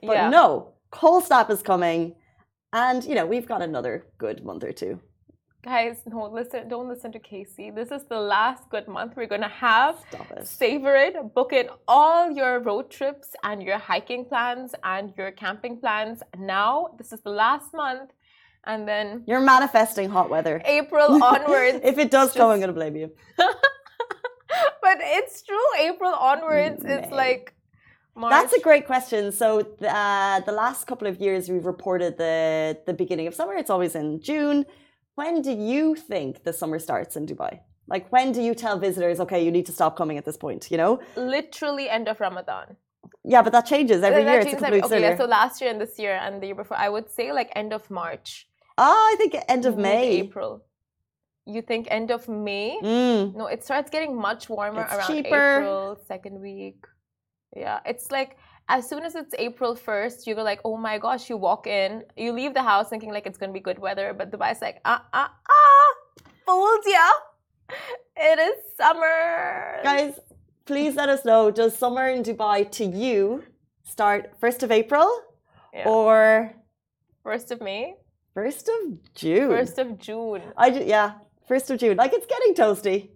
But 0.02 0.16
yeah. 0.16 0.28
no, 0.30 0.72
cold 0.90 1.24
snap 1.24 1.50
is 1.50 1.62
coming. 1.62 2.14
And 2.72 3.04
you 3.04 3.14
know, 3.14 3.26
we've 3.26 3.46
got 3.46 3.62
another 3.62 4.06
good 4.18 4.44
month 4.44 4.64
or 4.64 4.72
two. 4.72 5.00
Guys, 5.64 6.02
no, 6.06 6.26
listen, 6.26 6.68
don't 6.68 6.88
listen 6.88 7.10
to 7.12 7.18
Casey. 7.18 7.70
This 7.70 7.90
is 7.90 8.04
the 8.04 8.18
last 8.18 8.70
good 8.70 8.86
month 8.86 9.14
we're 9.16 9.26
gonna 9.26 9.48
have. 9.48 9.96
Stop 10.08 10.30
it. 10.30 10.46
Savor 10.46 10.94
it, 10.94 11.34
book 11.34 11.52
in 11.52 11.68
all 11.88 12.30
your 12.30 12.60
road 12.60 12.90
trips 12.90 13.34
and 13.42 13.62
your 13.62 13.76
hiking 13.78 14.24
plans 14.24 14.72
and 14.84 15.12
your 15.18 15.32
camping 15.32 15.78
plans. 15.80 16.22
Now, 16.38 16.94
this 16.96 17.12
is 17.12 17.20
the 17.22 17.30
last 17.30 17.74
month, 17.74 18.12
and 18.64 18.86
then 18.86 19.24
You're 19.26 19.40
manifesting 19.40 20.08
hot 20.10 20.30
weather. 20.30 20.62
April 20.64 21.22
onwards. 21.24 21.80
if 21.82 21.98
it 21.98 22.10
does 22.10 22.32
come, 22.32 22.50
I'm 22.50 22.60
gonna 22.60 22.72
blame 22.72 22.94
you. 22.96 23.10
but 23.36 24.98
it's 25.00 25.42
true, 25.42 25.68
April 25.80 26.12
onwards, 26.14 26.82
it's 26.84 27.10
like 27.10 27.52
March. 28.18 28.32
That's 28.32 28.52
a 28.52 28.60
great 28.68 28.86
question. 28.86 29.32
So 29.32 29.60
uh, 29.60 30.40
the 30.40 30.52
last 30.62 30.80
couple 30.86 31.06
of 31.12 31.20
years, 31.20 31.48
we've 31.48 31.68
reported 31.74 32.12
the 32.24 32.78
the 32.88 32.94
beginning 33.02 33.26
of 33.30 33.34
summer. 33.40 33.54
It's 33.62 33.70
always 33.76 33.94
in 34.02 34.08
June. 34.20 34.58
When 35.20 35.34
do 35.48 35.52
you 35.72 35.94
think 36.10 36.30
the 36.48 36.52
summer 36.60 36.78
starts 36.78 37.12
in 37.18 37.24
Dubai? 37.30 37.52
Like 37.94 38.04
when 38.14 38.32
do 38.36 38.40
you 38.48 38.54
tell 38.64 38.76
visitors, 38.88 39.18
okay, 39.24 39.40
you 39.44 39.50
need 39.50 39.66
to 39.70 39.72
stop 39.78 39.92
coming 40.00 40.16
at 40.20 40.24
this 40.28 40.36
point? 40.36 40.62
You 40.72 40.78
know, 40.82 40.92
literally 41.16 41.86
end 41.98 42.06
of 42.12 42.16
Ramadan. 42.26 42.76
Yeah, 43.24 43.42
but 43.42 43.52
that 43.56 43.66
changes 43.66 44.02
every 44.02 44.24
That 44.24 44.32
year. 44.32 44.42
Changes 44.44 44.62
every- 44.62 44.82
okay, 44.82 45.00
yeah, 45.00 45.16
so 45.16 45.24
last 45.24 45.60
year 45.60 45.70
and 45.70 45.80
this 45.84 45.94
year 45.98 46.14
and 46.24 46.32
the 46.40 46.46
year 46.48 46.54
before, 46.62 46.76
I 46.86 46.88
would 46.94 47.08
say 47.10 47.32
like 47.32 47.50
end 47.62 47.72
of 47.78 47.82
March. 47.90 48.30
Ah, 48.76 48.92
I 49.12 49.14
think 49.18 49.34
end 49.48 49.64
of 49.70 49.76
May. 49.76 50.20
April. 50.24 50.52
You 51.46 51.62
think 51.62 51.88
end 51.90 52.10
of 52.10 52.28
May? 52.28 52.78
Mm. 52.82 53.34
No, 53.34 53.46
it 53.46 53.64
starts 53.64 53.88
getting 53.90 54.12
much 54.28 54.42
warmer 54.50 54.82
It's 54.82 54.94
around 54.94 55.06
cheaper. 55.10 55.46
April, 55.60 55.98
second 56.06 56.40
week. 56.40 56.80
Yeah, 57.56 57.80
it's 57.86 58.10
like 58.10 58.36
as 58.68 58.88
soon 58.88 59.02
as 59.04 59.14
it's 59.14 59.34
April 59.38 59.74
1st, 59.74 60.26
you 60.26 60.34
go 60.34 60.42
like, 60.42 60.60
oh 60.64 60.76
my 60.76 60.98
gosh, 60.98 61.30
you 61.30 61.36
walk 61.36 61.66
in, 61.66 62.04
you 62.16 62.32
leave 62.32 62.52
the 62.54 62.62
house 62.62 62.90
thinking 62.90 63.10
like 63.10 63.26
it's 63.26 63.38
going 63.38 63.50
to 63.50 63.54
be 63.54 63.60
good 63.60 63.78
weather, 63.78 64.14
but 64.16 64.30
Dubai's 64.30 64.60
like, 64.60 64.80
ah, 64.84 65.04
ah, 65.12 65.32
ah, 65.48 65.88
fooled 66.46 66.84
ya. 66.86 67.08
It 68.16 68.38
is 68.38 68.56
summer. 68.76 69.80
Guys, 69.82 70.18
please 70.66 70.94
let 70.96 71.08
us 71.08 71.24
know. 71.24 71.50
Does 71.50 71.76
summer 71.76 72.08
in 72.08 72.22
Dubai 72.22 72.70
to 72.72 72.84
you 72.84 73.44
start 73.84 74.38
1st 74.40 74.62
of 74.64 74.70
April 74.72 75.08
Yeah. 75.72 75.88
or 75.88 76.52
1st 77.24 77.50
of 77.52 77.60
May, 77.60 77.94
1st 78.36 78.68
of 78.68 79.14
June? 79.14 79.50
1st 79.50 79.78
of 79.78 79.98
June. 79.98 80.42
I 80.56 80.68
yeah, 80.68 81.12
1st 81.48 81.70
of 81.70 81.78
June. 81.78 81.96
Like 81.96 82.12
it's 82.12 82.26
getting 82.26 82.54
toasty, 82.54 83.10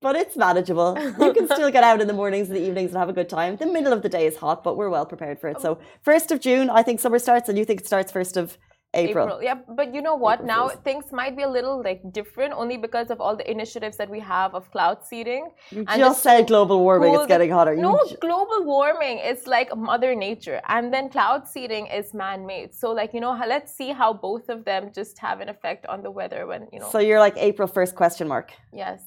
but 0.00 0.16
it's 0.16 0.36
manageable. 0.36 0.96
You 1.18 1.32
can 1.32 1.46
still 1.46 1.70
get 1.70 1.84
out 1.84 2.00
in 2.00 2.06
the 2.06 2.12
mornings 2.12 2.48
and 2.48 2.56
the 2.56 2.62
evenings 2.62 2.90
and 2.90 2.98
have 2.98 3.08
a 3.08 3.12
good 3.12 3.28
time. 3.28 3.56
The 3.56 3.66
middle 3.66 3.92
of 3.92 4.02
the 4.02 4.08
day 4.08 4.26
is 4.26 4.36
hot, 4.36 4.62
but 4.62 4.76
we're 4.76 4.90
well 4.90 5.06
prepared 5.06 5.40
for 5.40 5.48
it. 5.48 5.60
So 5.60 5.78
1st 6.06 6.30
of 6.32 6.40
June, 6.40 6.70
I 6.70 6.82
think 6.82 7.00
summer 7.00 7.18
starts, 7.18 7.48
and 7.48 7.58
you 7.58 7.64
think 7.64 7.80
it 7.80 7.86
starts 7.86 8.12
1st 8.12 8.36
of 8.36 8.58
April. 8.94 9.42
Yeah, 9.42 9.56
but 9.76 9.92
you 9.94 10.00
know 10.00 10.14
what? 10.14 10.36
April 10.40 10.46
now 10.46 10.68
Fools. 10.68 10.80
things 10.84 11.12
might 11.12 11.36
be 11.36 11.42
a 11.42 11.48
little 11.48 11.82
like 11.82 12.00
different 12.12 12.54
only 12.54 12.78
because 12.78 13.10
of 13.10 13.20
all 13.20 13.36
the 13.36 13.50
initiatives 13.50 13.96
that 13.98 14.08
we 14.08 14.20
have 14.20 14.54
of 14.54 14.70
cloud 14.70 15.04
seeding. 15.04 15.50
You 15.70 15.84
And 15.88 16.00
just 16.00 16.22
said 16.22 16.46
global 16.46 16.80
warming, 16.80 17.12
cool- 17.12 17.22
it's 17.22 17.28
getting 17.28 17.50
hotter. 17.50 17.74
You 17.74 17.82
No, 17.82 17.98
global 18.20 18.64
warming 18.64 19.18
is 19.18 19.46
like 19.46 19.68
mother 19.76 20.14
nature, 20.14 20.62
and 20.68 20.94
then 20.94 21.10
cloud 21.10 21.46
seeding 21.46 21.86
is 21.88 22.14
man-made. 22.14 22.74
So, 22.74 22.92
like 22.92 23.12
you 23.12 23.20
know, 23.20 23.32
let's 23.46 23.74
see 23.74 23.90
how 23.92 24.12
both 24.14 24.48
of 24.48 24.64
them 24.64 24.92
just 24.94 25.18
have 25.18 25.40
an 25.40 25.48
effect 25.50 25.84
on 25.86 26.02
the 26.02 26.10
weather 26.10 26.46
when 26.46 26.68
you 26.72 26.78
know. 26.80 26.88
so 26.88 26.98
you're 26.98 27.20
like 27.20 27.36
April 27.36 27.68
1st 27.68 27.94
question 27.96 28.26
mark. 28.28 28.52
yes, 28.72 29.00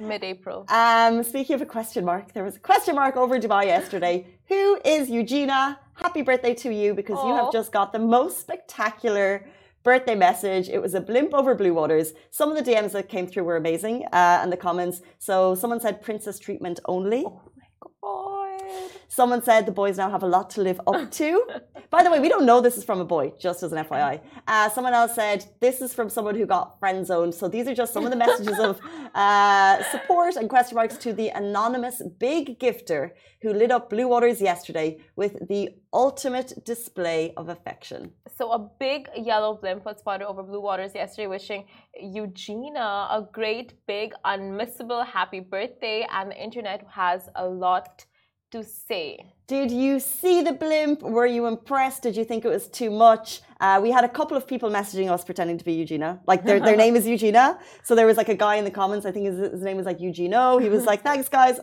mid-April. 0.00 0.66
Um, 0.68 1.22
speaking 1.22 1.54
of 1.54 1.62
a 1.62 1.66
question 1.66 2.04
mark, 2.04 2.32
there 2.32 2.44
was 2.44 2.56
a 2.56 2.60
question 2.60 2.94
mark 2.94 3.16
over 3.16 3.38
Dubai 3.38 3.66
yesterday. 3.66 4.26
Who 4.48 4.80
is 4.84 5.10
Eugenia? 5.10 5.78
Happy 5.94 6.22
birthday 6.22 6.54
to 6.54 6.72
you 6.72 6.94
because 6.94 7.18
you 7.24 7.34
have 7.34 7.52
just 7.52 7.72
got 7.72 7.92
the 7.92 7.98
most 7.98 8.40
spectacular 8.40 9.44
birthday 9.82 10.14
message. 10.14 10.68
It 10.68 10.80
was 10.80 10.94
a 10.94 11.00
blimp 11.00 11.34
over 11.34 11.54
blue 11.54 11.74
waters. 11.74 12.12
Some 12.30 12.50
of 12.50 12.56
the 12.62 12.70
DMs 12.70 12.92
that 12.92 13.08
came 13.08 13.26
through 13.26 13.44
were 13.44 13.56
amazing 13.56 14.04
uh, 14.12 14.40
and 14.42 14.52
the 14.52 14.56
comments. 14.56 15.00
So 15.18 15.54
someone 15.54 15.80
said 15.80 16.02
princess 16.02 16.38
treatment 16.38 16.80
only. 16.86 17.24
Oh! 17.26 17.47
Someone 19.08 19.42
said 19.42 19.66
the 19.66 19.72
boys 19.72 19.96
now 19.96 20.10
have 20.10 20.22
a 20.22 20.26
lot 20.26 20.50
to 20.50 20.62
live 20.62 20.80
up 20.86 21.10
to. 21.12 21.44
By 21.90 22.02
the 22.02 22.10
way, 22.10 22.20
we 22.20 22.28
don't 22.28 22.44
know 22.44 22.60
this 22.60 22.76
is 22.76 22.84
from 22.84 23.00
a 23.00 23.04
boy, 23.04 23.32
just 23.38 23.62
as 23.62 23.72
an 23.72 23.84
FYI. 23.84 24.20
Uh, 24.46 24.68
someone 24.68 24.92
else 24.92 25.14
said 25.14 25.44
this 25.60 25.80
is 25.80 25.94
from 25.94 26.10
someone 26.10 26.34
who 26.34 26.46
got 26.46 26.78
friend 26.78 27.06
zoned. 27.06 27.34
So 27.34 27.48
these 27.48 27.66
are 27.66 27.74
just 27.74 27.92
some 27.92 28.04
of 28.04 28.10
the 28.10 28.16
messages 28.16 28.58
of 28.58 28.80
uh, 29.14 29.82
support 29.90 30.36
and 30.36 30.48
question 30.48 30.76
marks 30.76 30.96
to 30.98 31.12
the 31.12 31.28
anonymous 31.28 32.02
big 32.18 32.58
gifter 32.58 33.12
who 33.40 33.52
lit 33.52 33.70
up 33.70 33.88
Blue 33.88 34.08
Waters 34.08 34.40
yesterday 34.40 34.98
with 35.16 35.48
the 35.48 35.70
ultimate 35.92 36.52
display 36.64 37.32
of 37.36 37.48
affection. 37.48 38.12
So 38.36 38.52
a 38.52 38.58
big 38.58 39.08
yellow 39.16 39.54
blimp 39.54 39.84
was 39.84 39.98
spotted 39.98 40.26
over 40.26 40.42
Blue 40.42 40.60
Waters 40.60 40.94
yesterday, 40.94 41.28
wishing 41.28 41.64
Eugenia 42.00 43.08
a 43.10 43.26
great, 43.32 43.74
big, 43.86 44.12
unmissable 44.24 45.06
happy 45.06 45.40
birthday, 45.40 46.06
and 46.12 46.30
the 46.30 46.42
internet 46.42 46.86
has 46.90 47.28
a 47.36 47.46
lot 47.46 48.04
to 48.50 48.64
say. 48.64 49.34
Did 49.46 49.70
you 49.70 50.00
see 50.00 50.42
the 50.42 50.52
blimp? 50.52 51.02
Were 51.02 51.26
you 51.26 51.46
impressed? 51.46 52.02
Did 52.02 52.16
you 52.16 52.24
think 52.24 52.44
it 52.44 52.48
was 52.48 52.66
too 52.68 52.90
much? 52.90 53.40
Uh, 53.60 53.80
we 53.82 53.90
had 53.90 54.04
a 54.04 54.08
couple 54.08 54.36
of 54.36 54.46
people 54.46 54.70
messaging 54.70 55.10
us 55.10 55.24
pretending 55.24 55.58
to 55.58 55.64
be 55.64 55.72
Eugenia. 55.72 56.20
Like 56.26 56.44
their, 56.44 56.60
their 56.60 56.76
name 56.84 56.96
is 56.96 57.06
Eugenia. 57.06 57.58
So 57.82 57.94
there 57.94 58.06
was 58.06 58.16
like 58.16 58.28
a 58.28 58.34
guy 58.34 58.56
in 58.56 58.64
the 58.64 58.70
comments, 58.70 59.04
I 59.06 59.12
think 59.12 59.26
his, 59.26 59.38
his 59.52 59.62
name 59.62 59.76
was 59.76 59.86
like 59.86 59.98
Eugeno. 59.98 60.60
He 60.62 60.68
was 60.68 60.84
like, 60.84 61.02
thanks 61.02 61.28
guys. 61.28 61.60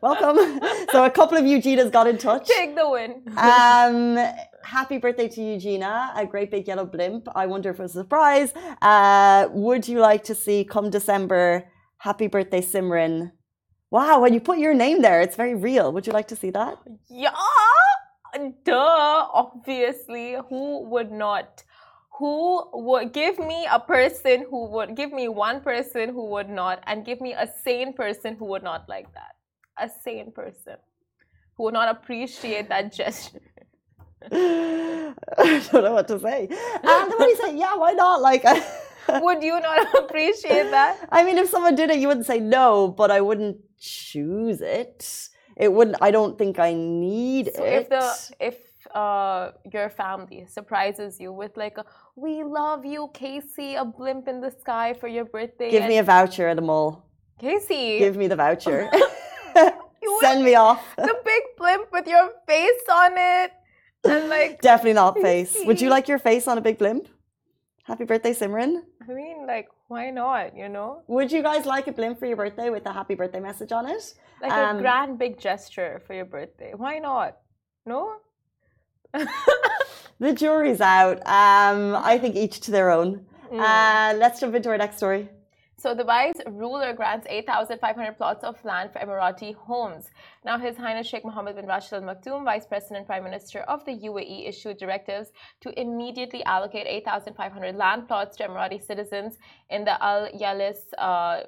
Welcome. 0.00 0.60
so 0.92 1.04
a 1.04 1.10
couple 1.10 1.38
of 1.38 1.46
Eugenias 1.46 1.90
got 1.90 2.08
in 2.08 2.18
touch. 2.18 2.48
Take 2.48 2.74
the 2.74 2.88
win. 2.88 3.22
Um, 3.36 4.18
happy 4.64 4.98
birthday 4.98 5.28
to 5.28 5.42
Eugenia, 5.42 6.12
a 6.16 6.26
great 6.26 6.50
big 6.50 6.66
yellow 6.66 6.84
blimp. 6.84 7.28
I 7.36 7.46
wonder 7.46 7.70
if 7.70 7.78
it 7.78 7.82
was 7.82 7.94
a 7.94 8.00
surprise. 8.00 8.52
Uh, 8.80 9.48
would 9.52 9.86
you 9.86 10.00
like 10.00 10.24
to 10.24 10.34
see 10.34 10.64
come 10.64 10.90
December, 10.90 11.68
happy 11.98 12.26
birthday 12.26 12.60
Simran? 12.60 13.30
Wow, 13.92 14.20
when 14.20 14.32
you 14.32 14.40
put 14.40 14.56
your 14.56 14.72
name 14.72 15.02
there, 15.02 15.20
it's 15.20 15.36
very 15.36 15.54
real. 15.54 15.92
Would 15.92 16.06
you 16.06 16.14
like 16.14 16.28
to 16.28 16.36
see 16.36 16.48
that? 16.48 16.78
Yeah, 17.10 17.36
duh. 18.64 19.28
Obviously, 19.34 20.36
who 20.48 20.88
would 20.88 21.12
not? 21.12 21.62
Who 22.18 22.64
would 22.72 23.12
give 23.12 23.38
me 23.38 23.68
a 23.70 23.78
person 23.78 24.46
who 24.48 24.64
would 24.70 24.96
give 24.96 25.12
me 25.12 25.28
one 25.28 25.60
person 25.60 26.08
who 26.08 26.24
would 26.30 26.48
not, 26.48 26.82
and 26.86 27.04
give 27.04 27.20
me 27.20 27.34
a 27.34 27.46
sane 27.64 27.92
person 27.92 28.34
who 28.36 28.46
would 28.46 28.62
not 28.62 28.88
like 28.88 29.12
that? 29.12 29.36
A 29.76 29.90
sane 30.02 30.32
person 30.32 30.76
who 31.58 31.64
would 31.64 31.74
not 31.74 31.90
appreciate 31.94 32.70
that 32.70 32.94
gesture. 32.94 33.40
I 34.32 35.68
don't 35.70 35.84
know 35.84 35.92
what 35.92 36.08
to 36.08 36.18
say. 36.18 36.48
And 36.82 37.12
when 37.18 37.28
you 37.28 37.36
say, 37.36 37.58
yeah, 37.58 37.76
why 37.76 37.92
not? 37.92 38.22
Like, 38.22 38.44
Would 39.20 39.42
you 39.42 39.60
not 39.60 39.94
appreciate 39.98 40.70
that? 40.70 41.08
I 41.10 41.24
mean, 41.24 41.38
if 41.38 41.48
someone 41.48 41.74
did 41.74 41.90
it, 41.90 41.98
you 41.98 42.08
wouldn't 42.08 42.26
say 42.26 42.40
no, 42.40 42.88
but 42.88 43.10
I 43.10 43.20
wouldn't 43.20 43.58
choose 43.82 44.60
it. 44.62 45.28
It 45.56 45.70
wouldn't, 45.72 45.98
I 46.00 46.10
don't 46.10 46.38
think 46.38 46.58
I 46.58 46.72
need 46.72 47.50
So 47.54 47.64
it. 47.64 47.72
if 47.82 47.88
the 47.90 48.04
if 48.40 48.56
uh, 48.94 49.52
your 49.72 49.88
family 49.90 50.46
surprises 50.48 51.20
you 51.20 51.30
with 51.32 51.56
like 51.56 51.76
a 51.78 51.84
"We 52.16 52.42
love 52.42 52.84
you, 52.94 53.10
Casey," 53.12 53.74
a 53.74 53.84
blimp 53.84 54.28
in 54.28 54.40
the 54.40 54.50
sky 54.62 54.94
for 55.00 55.08
your 55.08 55.26
birthday, 55.26 55.70
Give 55.70 55.86
me 55.86 55.98
a 55.98 56.02
voucher 56.02 56.48
at 56.48 56.56
the 56.56 56.62
mall. 56.70 56.88
Casey, 57.38 57.98
Give 57.98 58.16
me 58.16 58.26
the 58.28 58.36
voucher. 58.36 58.88
Send 60.20 60.44
me 60.44 60.54
off. 60.54 60.82
the 60.96 61.16
big 61.24 61.42
blimp 61.58 61.86
with 61.92 62.06
your 62.06 62.26
face 62.46 62.84
on 62.90 63.12
it, 63.16 63.50
and 64.04 64.28
like 64.28 64.60
Definitely 64.62 64.94
not 64.94 65.18
face. 65.18 65.56
Would 65.66 65.80
you 65.80 65.90
like 65.90 66.08
your 66.08 66.18
face 66.18 66.48
on 66.48 66.56
a 66.58 66.60
big 66.60 66.78
blimp? 66.78 67.08
Happy 67.84 68.04
birthday, 68.04 68.32
Simran. 68.32 68.82
I 69.08 69.12
mean, 69.12 69.46
like 69.46 69.68
why 69.88 70.10
not? 70.10 70.56
You 70.56 70.68
know, 70.68 71.02
Would 71.08 71.32
you 71.32 71.42
guys 71.42 71.66
like 71.66 71.86
a 71.86 71.92
blimp 71.92 72.18
for 72.18 72.26
your 72.26 72.36
birthday 72.36 72.70
with 72.70 72.86
a 72.86 72.92
happy 72.92 73.14
birthday 73.14 73.40
message 73.40 73.72
on 73.72 73.88
it? 73.88 74.14
like 74.40 74.52
Um, 74.52 74.78
a 74.78 74.80
grand 74.80 75.18
big 75.18 75.38
gesture 75.40 76.00
for 76.06 76.14
your 76.14 76.24
birthday. 76.24 76.72
Why 76.76 76.98
not? 76.98 77.36
No. 77.86 78.16
The 80.22 80.32
jury's 80.32 80.80
out. 80.80 81.16
Um, 81.26 81.96
I 81.96 82.16
think 82.16 82.36
each 82.36 82.60
to 82.60 82.70
their 82.70 82.90
own. 82.90 83.26
Mm. 83.50 83.58
Uh, 83.58 84.16
let's 84.18 84.38
jump 84.38 84.54
into 84.54 84.68
our 84.68 84.78
next 84.78 84.98
story. 84.98 85.28
So 85.82 85.96
Dubai's 85.96 86.40
ruler 86.46 86.92
grants 86.92 87.26
8,500 87.28 88.16
plots 88.16 88.44
of 88.44 88.64
land 88.64 88.92
for 88.92 89.00
Emirati 89.00 89.52
homes. 89.52 90.10
Now, 90.44 90.56
His 90.56 90.76
Highness 90.76 91.08
Sheikh 91.08 91.24
Mohammed 91.24 91.56
bin 91.56 91.66
Rashid 91.66 91.94
Al 91.94 92.02
Maktoum, 92.02 92.44
Vice 92.44 92.66
President 92.66 92.98
and 92.98 93.06
Prime 93.08 93.24
Minister 93.24 93.62
of 93.62 93.84
the 93.84 93.90
UAE, 93.90 94.48
issued 94.48 94.76
directives 94.76 95.32
to 95.60 95.76
immediately 95.80 96.44
allocate 96.44 96.86
8,500 96.86 97.74
land 97.74 98.06
plots 98.06 98.36
to 98.36 98.44
Emirati 98.44 98.80
citizens 98.80 99.38
in 99.70 99.84
the 99.84 100.00
Al 100.00 100.28
Yalayis 100.28 100.82
uh, 100.98 101.40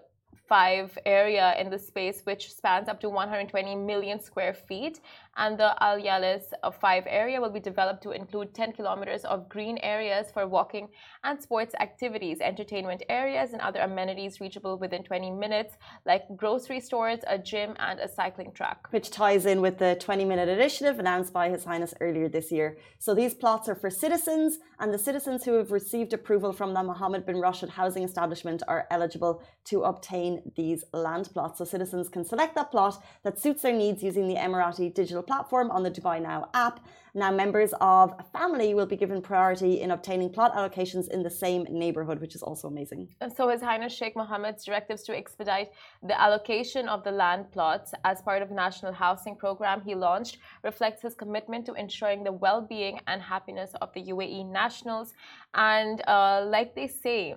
5 0.49 0.99
area 1.07 1.55
in 1.61 1.71
the 1.71 1.79
space, 1.79 2.23
which 2.25 2.53
spans 2.53 2.89
up 2.89 3.01
to 3.01 3.09
120 3.09 3.77
million 3.77 4.21
square 4.21 4.53
feet. 4.53 5.01
And 5.37 5.59
the 5.59 5.83
Al 5.83 5.99
Yalayis 5.99 6.45
uh, 6.63 6.71
5 6.71 7.05
area 7.07 7.41
will 7.41 7.51
be 7.51 7.61
developed 7.61 8.03
to 8.05 8.13
include 8.13 8.55
10 8.55 8.73
kilometers 8.73 9.25
of 9.25 9.49
green 9.49 9.79
areas 9.79 10.27
for 10.33 10.47
walking 10.47 10.89
and 11.25 11.43
sports 11.43 11.75
activities, 11.81 12.39
entertainment 12.41 13.03
areas, 13.09 13.53
and 13.53 13.61
other 13.61 13.81
amenities 13.81 14.41
reachable 14.41 14.79
within 14.79 15.03
20 15.03 15.31
minutes, 15.33 15.75
like 16.07 16.23
grocery 16.37 16.81
stores, 16.81 17.21
a 17.27 17.39
gym, 17.39 17.75
and 17.79 17.99
a 18.01 18.09
cycling 18.09 18.53
track. 18.53 18.79
which 18.91 19.11
ties 19.11 19.45
in 19.47 19.61
with 19.61 19.79
the 19.79 19.97
20 20.01 20.25
minute 20.25 20.49
initiative 20.49 20.99
announced 20.99 21.33
by 21.33 21.49
His 21.49 21.65
Highness 21.65 21.95
earlier 22.01 22.29
this 22.29 22.53
year. 22.53 22.79
So 22.99 23.15
these 23.15 23.35
plots 23.35 23.69
are 23.69 23.75
for 23.75 23.91
citizens, 23.91 24.59
and 24.79 24.95
the 24.95 24.99
citizens 24.99 25.45
who 25.45 25.55
have 25.55 25.73
received 25.73 26.13
approval 26.13 26.53
from 26.53 26.75
the 26.75 26.83
Mohammed 26.83 27.27
bin 27.27 27.41
Rashid 27.41 27.71
housing 27.71 28.05
establishment 28.05 28.63
are 28.69 28.87
eligible 28.91 29.43
to 29.65 29.83
obtain 29.83 30.53
these 30.57 30.85
land 30.93 31.29
plots. 31.33 31.59
So 31.59 31.65
citizens 31.65 32.09
can 32.09 32.25
select 32.25 32.55
that 32.55 32.71
plot 32.71 33.03
that 33.25 33.41
suits 33.41 33.63
their 33.63 33.73
needs 33.73 34.03
using 34.03 34.29
the 34.29 34.37
Emirati 34.37 34.95
digital 34.95 35.24
platform 35.27 35.71
on 35.71 35.83
the 35.83 35.91
Dubai 35.91 36.21
Now 36.21 36.49
app. 36.55 36.81
Now, 37.17 37.31
members 37.31 37.73
of 37.81 38.13
a 38.19 38.25
family 38.25 38.75
will 38.75 38.87
be 38.87 38.97
given 38.97 39.23
priority 39.23 39.81
in 39.81 39.93
obtaining 39.93 40.31
plot 40.31 40.53
allocations 40.55 41.09
in 41.09 41.23
the 41.23 41.31
same 41.31 41.63
neighborhood, 41.71 42.21
which 42.21 42.35
is 42.35 42.43
also 42.43 42.67
amazing. 42.67 43.09
And 43.21 43.33
so 43.33 43.49
His 43.49 43.61
Highness 43.61 43.93
Sheikh 43.93 44.17
Mohammed's 44.17 44.65
directives 44.65 45.05
to 45.05 45.17
expedite 45.17 45.71
the 46.03 46.21
allocation 46.21 46.89
of 46.89 47.05
the 47.05 47.13
land 47.13 47.53
plots 47.53 47.95
as 48.05 48.21
part 48.21 48.43
of 48.43 48.51
national 48.51 48.93
housing 48.93 49.37
program 49.37 49.81
he 49.81 49.95
launched 49.95 50.39
reflects 50.65 51.03
his 51.03 51.15
commitment 51.15 51.65
to 51.67 51.75
ensuring 51.75 52.25
the 52.25 52.33
well-being 52.33 53.01
and 53.07 53.23
happiness 53.23 53.71
of 53.81 53.93
the 53.95 54.03
UAE 54.03 54.51
nationals. 54.51 55.15
And 55.55 56.03
uh, 56.09 56.45
like 56.49 56.75
they 56.75 56.89
say, 56.89 57.37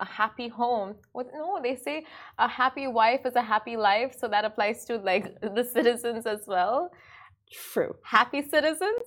a 0.00 0.04
happy 0.04 0.48
home. 0.48 0.94
No, 1.14 1.60
they 1.62 1.76
say 1.76 2.04
a 2.38 2.48
happy 2.48 2.86
wife 2.86 3.22
is 3.26 3.36
a 3.36 3.42
happy 3.42 3.76
life. 3.76 4.14
So 4.18 4.26
that 4.28 4.44
applies 4.44 4.84
to 4.86 4.96
like 4.96 5.40
the 5.58 5.64
citizens 5.64 6.26
as 6.26 6.42
well. 6.46 6.92
True. 7.52 7.94
Happy 8.02 8.42
citizens, 8.48 9.04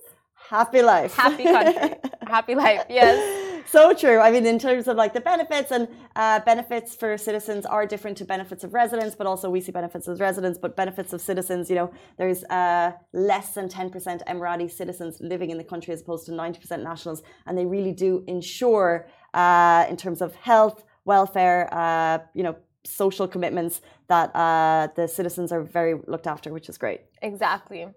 Happy 0.48 0.82
life. 0.82 1.14
happy 1.16 1.44
country, 1.44 1.94
happy 2.26 2.54
life. 2.54 2.84
Yes. 2.88 3.42
So 3.68 3.92
true. 3.92 4.20
I 4.20 4.30
mean, 4.30 4.46
in 4.46 4.60
terms 4.60 4.86
of 4.86 4.96
like 4.96 5.12
the 5.12 5.20
benefits 5.20 5.72
and 5.72 5.88
uh, 6.14 6.38
benefits 6.40 6.94
for 6.94 7.18
citizens 7.18 7.66
are 7.66 7.84
different 7.84 8.16
to 8.18 8.24
benefits 8.24 8.62
of 8.62 8.72
residents, 8.72 9.16
but 9.16 9.26
also 9.26 9.50
we 9.50 9.60
see 9.60 9.72
benefits 9.72 10.06
as 10.06 10.20
residents, 10.20 10.56
but 10.56 10.76
benefits 10.76 11.12
of 11.12 11.20
citizens, 11.20 11.68
you 11.68 11.74
know, 11.74 11.90
there's 12.16 12.44
uh, 12.44 12.92
less 13.12 13.54
than 13.54 13.68
10% 13.68 14.24
Emirati 14.28 14.70
citizens 14.70 15.18
living 15.20 15.50
in 15.50 15.58
the 15.58 15.64
country 15.64 15.92
as 15.92 16.00
opposed 16.02 16.26
to 16.26 16.32
90% 16.32 16.80
nationals. 16.84 17.22
And 17.46 17.58
they 17.58 17.66
really 17.66 17.92
do 17.92 18.22
ensure, 18.28 19.08
uh, 19.34 19.84
in 19.90 19.96
terms 19.96 20.22
of 20.22 20.36
health, 20.36 20.84
welfare, 21.04 21.68
uh, 21.72 22.18
you 22.34 22.44
know, 22.44 22.54
social 22.84 23.26
commitments 23.26 23.80
that 24.06 24.30
uh, 24.36 24.86
the 24.94 25.08
citizens 25.08 25.50
are 25.50 25.62
very 25.62 25.94
looked 26.06 26.28
after, 26.28 26.52
which 26.52 26.68
is 26.68 26.78
great. 26.78 27.00
Exactly. 27.20 27.88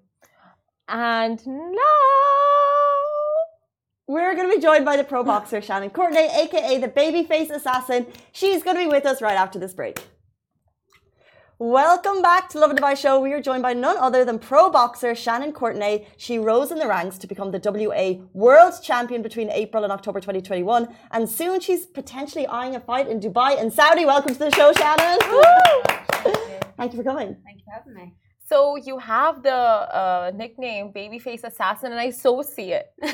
And 0.89 1.39
now 1.45 1.75
We're 4.07 4.33
going 4.35 4.49
to 4.49 4.55
be 4.55 4.59
joined 4.59 4.85
by 4.85 4.97
the 4.97 5.03
pro 5.03 5.23
boxer 5.23 5.61
Shannon 5.61 5.91
Courtney, 5.91 6.27
aka 6.33 6.79
the 6.79 6.87
babyface 6.87 7.51
assassin. 7.51 8.07
She's 8.31 8.63
going 8.63 8.75
to 8.75 8.81
be 8.81 8.87
with 8.87 9.05
us 9.05 9.21
right 9.21 9.35
after 9.35 9.59
this 9.59 9.75
break. 9.75 10.01
Welcome 11.59 12.23
back 12.23 12.49
to 12.49 12.59
Lovin 12.59 12.75
Dubai 12.77 12.97
Show. 12.97 13.19
We 13.19 13.33
are 13.33 13.41
joined 13.41 13.61
by 13.61 13.73
none 13.73 13.97
other 13.97 14.25
than 14.25 14.39
pro 14.39 14.71
boxer 14.71 15.13
Shannon 15.13 15.51
Courtney. 15.51 16.07
She 16.17 16.39
rose 16.39 16.71
in 16.71 16.79
the 16.79 16.87
ranks 16.87 17.19
to 17.19 17.27
become 17.27 17.51
the 17.51 17.61
WA 17.63 18.25
World 18.33 18.73
Champion 18.81 19.21
between 19.21 19.51
April 19.51 19.83
and 19.83 19.93
October 19.93 20.19
2021, 20.19 20.87
and 21.11 21.29
soon 21.29 21.59
she's 21.59 21.85
potentially 21.85 22.47
eyeing 22.47 22.75
a 22.75 22.79
fight 22.79 23.07
in 23.07 23.19
Dubai 23.19 23.61
and 23.61 23.71
Saudi. 23.71 24.05
Welcome 24.05 24.33
to 24.33 24.39
the 24.39 24.51
show, 24.51 24.73
Shannon. 24.73 25.19
Thank 26.77 26.93
you 26.93 26.97
for 26.97 27.03
coming. 27.03 27.37
Thank 27.45 27.59
you 27.59 27.65
for 27.65 27.73
having 27.73 27.93
me. 27.93 28.15
So 28.49 28.77
you 28.77 28.97
have 28.97 29.43
the 29.43 29.53
uh, 29.53 30.31
nickname 30.33 30.91
Babyface 30.91 31.43
Assassin, 31.43 31.91
and 31.91 31.99
I 31.99 32.09
so 32.09 32.41
see 32.41 32.71
it. 32.71 32.91
like 32.99 33.13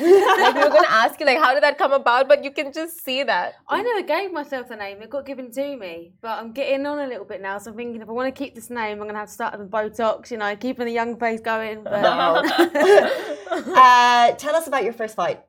we 0.55 0.61
were 0.63 0.69
gonna 0.69 0.87
ask 0.87 1.19
you, 1.19 1.25
like, 1.25 1.39
how 1.39 1.53
did 1.53 1.61
that 1.61 1.77
come 1.77 1.91
about? 1.91 2.29
But 2.29 2.41
you 2.45 2.51
can 2.51 2.71
just 2.71 3.03
see 3.03 3.21
that. 3.23 3.55
I 3.67 3.81
never 3.81 4.07
gave 4.07 4.31
myself 4.31 4.69
the 4.69 4.77
name; 4.77 5.01
it 5.01 5.09
got 5.09 5.25
given 5.25 5.51
to 5.51 5.75
me. 5.75 6.13
But 6.21 6.39
I'm 6.39 6.53
getting 6.53 6.85
on 6.85 6.99
a 6.99 7.07
little 7.07 7.25
bit 7.25 7.41
now, 7.41 7.57
so 7.57 7.71
I'm 7.71 7.75
thinking 7.75 8.01
if 8.01 8.07
I 8.07 8.13
want 8.13 8.33
to 8.33 8.43
keep 8.43 8.55
this 8.55 8.69
name, 8.69 9.01
I'm 9.01 9.07
gonna 9.07 9.19
have 9.19 9.27
to 9.27 9.33
start 9.33 9.51
having 9.51 9.67
Botox, 9.67 10.31
you 10.31 10.37
know, 10.37 10.55
keeping 10.55 10.85
the 10.85 10.93
young 10.93 11.19
face 11.19 11.41
going. 11.41 11.83
But 11.83 11.93
uh, 13.51 14.31
tell 14.35 14.55
us 14.55 14.67
about 14.67 14.85
your 14.85 14.93
first 14.93 15.17
fight. 15.17 15.41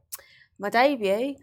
my 0.59 0.69
debut. 0.69 1.37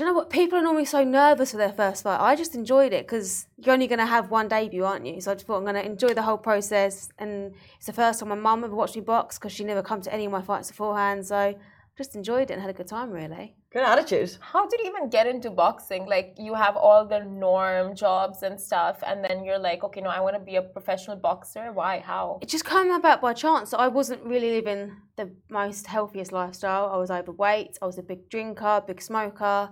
Do 0.00 0.06
you 0.06 0.12
know 0.12 0.16
what? 0.16 0.30
People 0.30 0.58
are 0.58 0.62
normally 0.62 0.86
so 0.86 1.04
nervous 1.04 1.50
for 1.50 1.58
their 1.58 1.74
first 1.74 2.04
fight. 2.04 2.18
I 2.18 2.34
just 2.34 2.54
enjoyed 2.54 2.94
it 2.94 3.06
because 3.06 3.46
you're 3.58 3.74
only 3.74 3.86
going 3.86 3.98
to 3.98 4.06
have 4.06 4.30
one 4.30 4.48
debut, 4.48 4.82
aren't 4.82 5.04
you? 5.04 5.20
So 5.20 5.30
I 5.30 5.34
just 5.34 5.46
thought 5.46 5.58
I'm 5.58 5.64
going 5.64 5.74
to 5.74 5.84
enjoy 5.84 6.14
the 6.14 6.22
whole 6.22 6.38
process. 6.38 7.10
And 7.18 7.52
it's 7.76 7.84
the 7.84 7.92
first 7.92 8.18
time 8.18 8.30
my 8.30 8.34
mum 8.34 8.64
ever 8.64 8.74
watched 8.74 8.96
me 8.96 9.02
box 9.02 9.38
because 9.38 9.52
she 9.52 9.62
never 9.62 9.82
come 9.82 10.00
to 10.00 10.10
any 10.10 10.24
of 10.24 10.32
my 10.32 10.40
fights 10.40 10.70
beforehand. 10.70 11.26
So 11.26 11.54
just 11.98 12.16
enjoyed 12.16 12.50
it 12.50 12.54
and 12.54 12.62
had 12.62 12.70
a 12.70 12.72
good 12.72 12.86
time, 12.86 13.10
really. 13.10 13.56
Good 13.70 13.82
attitude. 13.82 14.38
How 14.40 14.66
did 14.66 14.80
you 14.80 14.88
even 14.88 15.10
get 15.10 15.26
into 15.26 15.50
boxing? 15.50 16.06
Like 16.06 16.34
you 16.38 16.54
have 16.54 16.78
all 16.78 17.06
the 17.06 17.22
norm 17.22 17.94
jobs 17.94 18.42
and 18.42 18.58
stuff, 18.58 19.02
and 19.06 19.22
then 19.22 19.44
you're 19.44 19.58
like, 19.58 19.84
okay, 19.84 20.00
no, 20.00 20.08
I 20.08 20.20
want 20.20 20.34
to 20.34 20.40
be 20.40 20.56
a 20.56 20.62
professional 20.62 21.18
boxer. 21.18 21.72
Why? 21.72 22.00
How? 22.00 22.38
It 22.40 22.48
just 22.48 22.64
came 22.64 22.90
about 22.90 23.20
by 23.20 23.34
chance. 23.34 23.74
I 23.74 23.88
wasn't 23.88 24.24
really 24.24 24.50
living 24.52 24.96
the 25.16 25.30
most 25.50 25.88
healthiest 25.88 26.32
lifestyle. 26.32 26.90
I 26.90 26.96
was 26.96 27.10
overweight. 27.10 27.76
I 27.82 27.84
was 27.84 27.98
a 27.98 28.02
big 28.02 28.30
drinker, 28.30 28.82
big 28.86 29.02
smoker. 29.02 29.68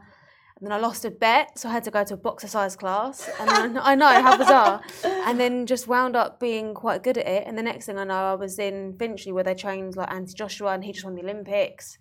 And 0.61 0.67
then 0.67 0.73
I 0.73 0.81
lost 0.81 1.05
a 1.05 1.11
bet, 1.13 1.57
so 1.57 1.69
I 1.69 1.73
had 1.73 1.85
to 1.85 1.93
go 1.93 2.03
to 2.03 2.15
a 2.15 2.17
boxercise 2.17 2.75
class. 2.75 3.31
And 3.39 3.49
then, 3.49 3.79
I 3.81 3.95
know 3.95 4.09
how 4.09 4.37
bizarre. 4.37 4.83
And 5.05 5.39
then 5.39 5.67
just 5.67 5.87
wound 5.87 6.17
up 6.17 6.41
being 6.41 6.75
quite 6.75 7.05
good 7.05 7.17
at 7.17 7.29
it. 7.29 7.45
And 7.47 7.57
the 7.57 7.63
next 7.63 7.87
thing 7.87 7.97
I 7.97 8.03
know, 8.03 8.33
I 8.33 8.35
was 8.35 8.59
in 8.59 8.97
Finchley 8.99 9.31
where 9.31 9.45
they 9.45 9.55
trained 9.55 9.95
like 9.95 10.11
Anthony 10.11 10.35
Joshua, 10.35 10.73
and 10.73 10.83
he 10.83 10.91
just 10.91 11.05
won 11.05 11.15
the 11.15 11.23
Olympics. 11.23 11.97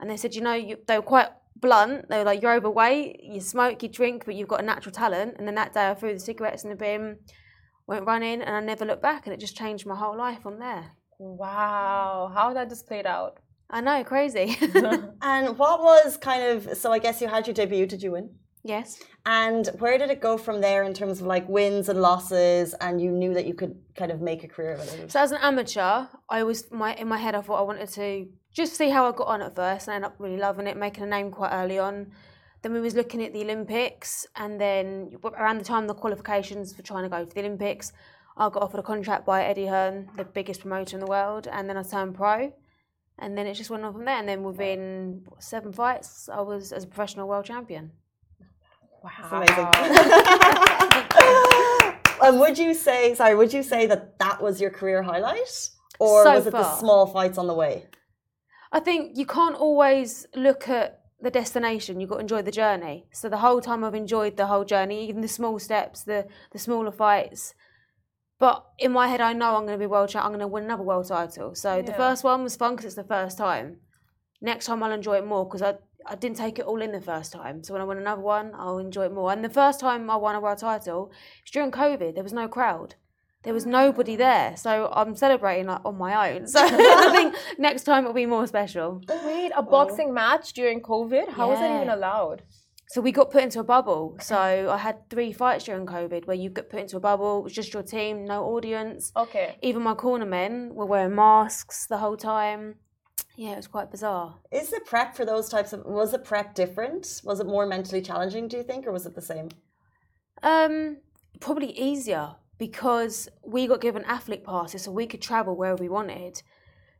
And 0.00 0.08
they 0.08 0.16
said, 0.16 0.34
you 0.34 0.40
know, 0.40 0.54
you, 0.54 0.78
they 0.86 0.96
were 0.96 1.02
quite 1.02 1.28
blunt. 1.56 2.08
They 2.08 2.16
were 2.16 2.24
like, 2.24 2.40
you're 2.40 2.54
overweight, 2.54 3.20
you 3.22 3.38
smoke, 3.40 3.82
you 3.82 3.90
drink, 3.90 4.24
but 4.24 4.34
you've 4.34 4.48
got 4.48 4.62
a 4.62 4.64
natural 4.64 4.92
talent. 4.92 5.34
And 5.36 5.46
then 5.46 5.56
that 5.56 5.74
day, 5.74 5.90
I 5.90 5.94
threw 5.94 6.14
the 6.14 6.20
cigarettes 6.20 6.64
in 6.64 6.70
the 6.70 6.76
bin, 6.76 7.18
went 7.86 8.06
running, 8.06 8.40
and 8.40 8.56
I 8.56 8.60
never 8.60 8.86
looked 8.86 9.02
back. 9.02 9.26
And 9.26 9.34
it 9.34 9.40
just 9.40 9.58
changed 9.58 9.84
my 9.84 9.96
whole 9.96 10.16
life 10.16 10.40
from 10.40 10.58
there. 10.58 10.92
Wow, 11.18 12.32
how 12.34 12.54
that 12.54 12.70
just 12.70 12.86
played 12.86 13.04
out. 13.04 13.40
I 13.70 13.80
know, 13.80 14.04
crazy. 14.04 14.56
And 15.22 15.58
what 15.58 15.80
was 15.82 16.16
kind 16.16 16.42
of 16.42 16.76
so? 16.76 16.92
I 16.92 16.98
guess 16.98 17.20
you 17.20 17.28
had 17.28 17.46
your 17.46 17.54
debut. 17.54 17.86
Did 17.86 18.02
you 18.02 18.12
win? 18.12 18.30
yes. 18.62 18.98
And 19.26 19.68
where 19.78 19.98
did 19.98 20.10
it 20.10 20.20
go 20.20 20.38
from 20.38 20.60
there 20.60 20.82
in 20.82 20.94
terms 20.94 21.20
of 21.20 21.26
like 21.26 21.48
wins 21.48 21.88
and 21.88 22.00
losses? 22.00 22.74
And 22.80 23.00
you 23.00 23.10
knew 23.10 23.34
that 23.34 23.46
you 23.46 23.54
could 23.54 23.76
kind 23.96 24.10
of 24.10 24.20
make 24.20 24.44
a 24.44 24.48
career 24.48 24.72
of 24.72 24.80
it. 24.80 25.12
So 25.12 25.20
as 25.20 25.32
an 25.32 25.38
amateur, 25.42 26.06
I 26.28 26.42
was 26.42 26.70
my 26.70 26.94
in 26.94 27.08
my 27.08 27.18
head. 27.18 27.34
I 27.34 27.42
thought 27.42 27.60
I 27.60 27.62
wanted 27.62 27.88
to 27.90 28.28
just 28.52 28.74
see 28.74 28.90
how 28.90 29.06
I 29.06 29.12
got 29.12 29.28
on 29.28 29.42
at 29.42 29.54
first, 29.54 29.86
and 29.86 29.92
I 29.92 29.96
ended 29.96 30.10
up 30.10 30.16
really 30.18 30.36
loving 30.36 30.66
it, 30.66 30.76
making 30.76 31.04
a 31.04 31.06
name 31.06 31.30
quite 31.30 31.52
early 31.52 31.78
on. 31.78 32.10
Then 32.62 32.72
we 32.74 32.80
was 32.80 32.94
looking 32.94 33.22
at 33.22 33.32
the 33.32 33.42
Olympics, 33.42 34.26
and 34.36 34.60
then 34.60 35.16
around 35.24 35.58
the 35.58 35.64
time 35.64 35.86
the 35.86 35.94
qualifications 35.94 36.74
for 36.74 36.82
trying 36.82 37.04
to 37.04 37.08
go 37.08 37.24
for 37.24 37.32
the 37.32 37.40
Olympics, 37.40 37.92
I 38.36 38.48
got 38.50 38.62
offered 38.62 38.80
a 38.80 38.82
contract 38.82 39.24
by 39.24 39.44
Eddie 39.44 39.66
Hearn, 39.66 40.10
the 40.16 40.24
biggest 40.24 40.60
promoter 40.60 40.96
in 40.96 41.00
the 41.00 41.06
world, 41.06 41.46
and 41.46 41.68
then 41.68 41.76
I 41.76 41.82
turned 41.82 42.14
pro. 42.16 42.52
And 43.20 43.36
then 43.36 43.46
it 43.46 43.54
just 43.54 43.70
went 43.70 43.84
on 43.84 43.92
from 43.92 44.04
there. 44.06 44.16
And 44.16 44.28
then 44.28 44.42
within 44.42 45.22
what, 45.26 45.42
seven 45.42 45.72
fights, 45.72 46.28
I 46.32 46.40
was 46.40 46.72
as 46.72 46.84
a 46.84 46.86
professional 46.86 47.28
world 47.28 47.44
champion. 47.44 47.92
Wow. 49.02 49.10
It's 49.20 49.32
amazing. 49.32 49.68
and 52.22 52.40
would 52.40 52.58
you 52.58 52.74
say, 52.74 53.14
sorry, 53.14 53.34
would 53.34 53.52
you 53.52 53.62
say 53.62 53.86
that 53.86 54.18
that 54.18 54.42
was 54.42 54.60
your 54.60 54.70
career 54.70 55.02
highlight, 55.02 55.70
or 55.98 56.24
So 56.24 56.34
was 56.34 56.46
it 56.46 56.52
the 56.52 56.76
small 56.76 57.06
fights 57.06 57.38
on 57.38 57.46
the 57.46 57.54
way? 57.54 57.86
I 58.72 58.80
think 58.80 59.16
you 59.16 59.26
can't 59.26 59.56
always 59.56 60.26
look 60.34 60.68
at 60.68 61.00
the 61.20 61.30
destination. 61.30 62.00
You've 62.00 62.10
got 62.10 62.16
to 62.16 62.22
enjoy 62.22 62.42
the 62.42 62.50
journey. 62.50 63.06
So 63.12 63.28
the 63.28 63.38
whole 63.38 63.60
time 63.60 63.84
I've 63.84 63.94
enjoyed 63.94 64.36
the 64.36 64.46
whole 64.46 64.64
journey, 64.64 65.08
even 65.08 65.20
the 65.20 65.28
small 65.28 65.58
steps, 65.58 66.02
the 66.02 66.26
the 66.52 66.58
smaller 66.58 66.92
fights. 66.92 67.54
But 68.40 68.64
in 68.78 68.90
my 68.90 69.06
head, 69.06 69.20
I 69.20 69.34
know 69.34 69.54
I'm 69.54 69.66
going 69.66 69.78
to 69.78 69.82
be 69.84 69.86
world 69.86 70.08
champ. 70.08 70.24
I'm 70.24 70.32
going 70.32 70.40
to 70.40 70.48
win 70.48 70.64
another 70.64 70.82
world 70.82 71.06
title. 71.06 71.54
So 71.54 71.82
the 71.82 71.92
first 71.92 72.24
one 72.24 72.42
was 72.42 72.56
fun 72.56 72.74
because 72.74 72.86
it's 72.86 72.94
the 72.94 73.04
first 73.04 73.38
time. 73.38 73.76
Next 74.40 74.64
time 74.64 74.82
I'll 74.82 74.92
enjoy 74.92 75.18
it 75.18 75.26
more 75.26 75.44
because 75.44 75.60
I 75.60 75.74
I 76.06 76.14
didn't 76.14 76.38
take 76.38 76.58
it 76.58 76.64
all 76.64 76.80
in 76.80 76.92
the 76.92 77.00
first 77.00 77.32
time. 77.32 77.62
So 77.62 77.74
when 77.74 77.82
I 77.82 77.84
win 77.84 77.98
another 77.98 78.22
one, 78.22 78.52
I'll 78.54 78.78
enjoy 78.78 79.04
it 79.04 79.12
more. 79.12 79.30
And 79.32 79.44
the 79.44 79.50
first 79.50 79.78
time 79.78 80.08
I 80.08 80.16
won 80.16 80.34
a 80.34 80.40
world 80.40 80.58
title 80.58 81.12
was 81.44 81.50
during 81.52 81.70
COVID. 81.70 82.14
There 82.14 82.24
was 82.24 82.32
no 82.32 82.48
crowd. 82.48 82.94
There 83.42 83.54
was 83.54 83.66
nobody 83.66 84.14
mm. 84.14 84.18
there. 84.18 84.56
So 84.56 84.90
I'm 84.92 85.14
celebrating 85.14 85.66
like 85.66 85.84
on 85.84 85.98
my 85.98 86.30
own. 86.30 86.46
So 86.46 86.60
I 86.64 87.10
think 87.14 87.34
next 87.58 87.84
time 87.84 88.04
it'll 88.04 88.14
be 88.14 88.26
more 88.26 88.46
special. 88.46 89.02
Wait, 89.24 89.52
a 89.54 89.62
boxing 89.62 90.12
match 90.12 90.52
during 90.52 90.80
COVID? 90.80 91.30
How 91.30 91.50
was 91.50 91.58
that 91.58 91.74
even 91.76 91.90
allowed? 91.90 92.42
So 92.90 93.00
we 93.00 93.12
got 93.12 93.30
put 93.30 93.44
into 93.44 93.60
a 93.60 93.64
bubble. 93.64 94.16
So 94.20 94.68
I 94.68 94.76
had 94.76 95.08
three 95.10 95.32
fights 95.32 95.64
during 95.66 95.86
COVID 95.86 96.26
where 96.26 96.36
you 96.36 96.50
get 96.50 96.68
put 96.68 96.80
into 96.80 96.96
a 96.96 97.00
bubble. 97.00 97.38
It 97.38 97.44
was 97.44 97.52
just 97.52 97.72
your 97.72 97.84
team, 97.84 98.24
no 98.24 98.42
audience. 98.46 99.12
Okay. 99.16 99.56
Even 99.62 99.82
my 99.82 99.94
cornermen 99.94 100.74
were 100.74 100.86
wearing 100.86 101.14
masks 101.14 101.86
the 101.86 101.98
whole 101.98 102.16
time. 102.16 102.74
Yeah, 103.36 103.52
it 103.52 103.56
was 103.58 103.68
quite 103.68 103.92
bizarre. 103.92 104.34
Is 104.50 104.70
the 104.70 104.80
prep 104.84 105.14
for 105.14 105.24
those 105.24 105.48
types 105.48 105.72
of 105.72 105.84
was 105.84 106.10
the 106.10 106.18
prep 106.18 106.56
different? 106.56 107.20
Was 107.22 107.38
it 107.38 107.46
more 107.46 107.64
mentally 107.64 108.02
challenging? 108.02 108.48
Do 108.48 108.56
you 108.56 108.64
think, 108.64 108.88
or 108.88 108.92
was 108.92 109.06
it 109.06 109.14
the 109.14 109.22
same? 109.22 109.50
Um, 110.42 110.96
probably 111.38 111.70
easier 111.78 112.34
because 112.58 113.28
we 113.44 113.68
got 113.68 113.80
given 113.80 114.04
athlete 114.04 114.44
passes, 114.44 114.82
so 114.82 114.90
we 114.90 115.06
could 115.06 115.22
travel 115.22 115.54
wherever 115.54 115.80
we 115.80 115.88
wanted. 115.88 116.42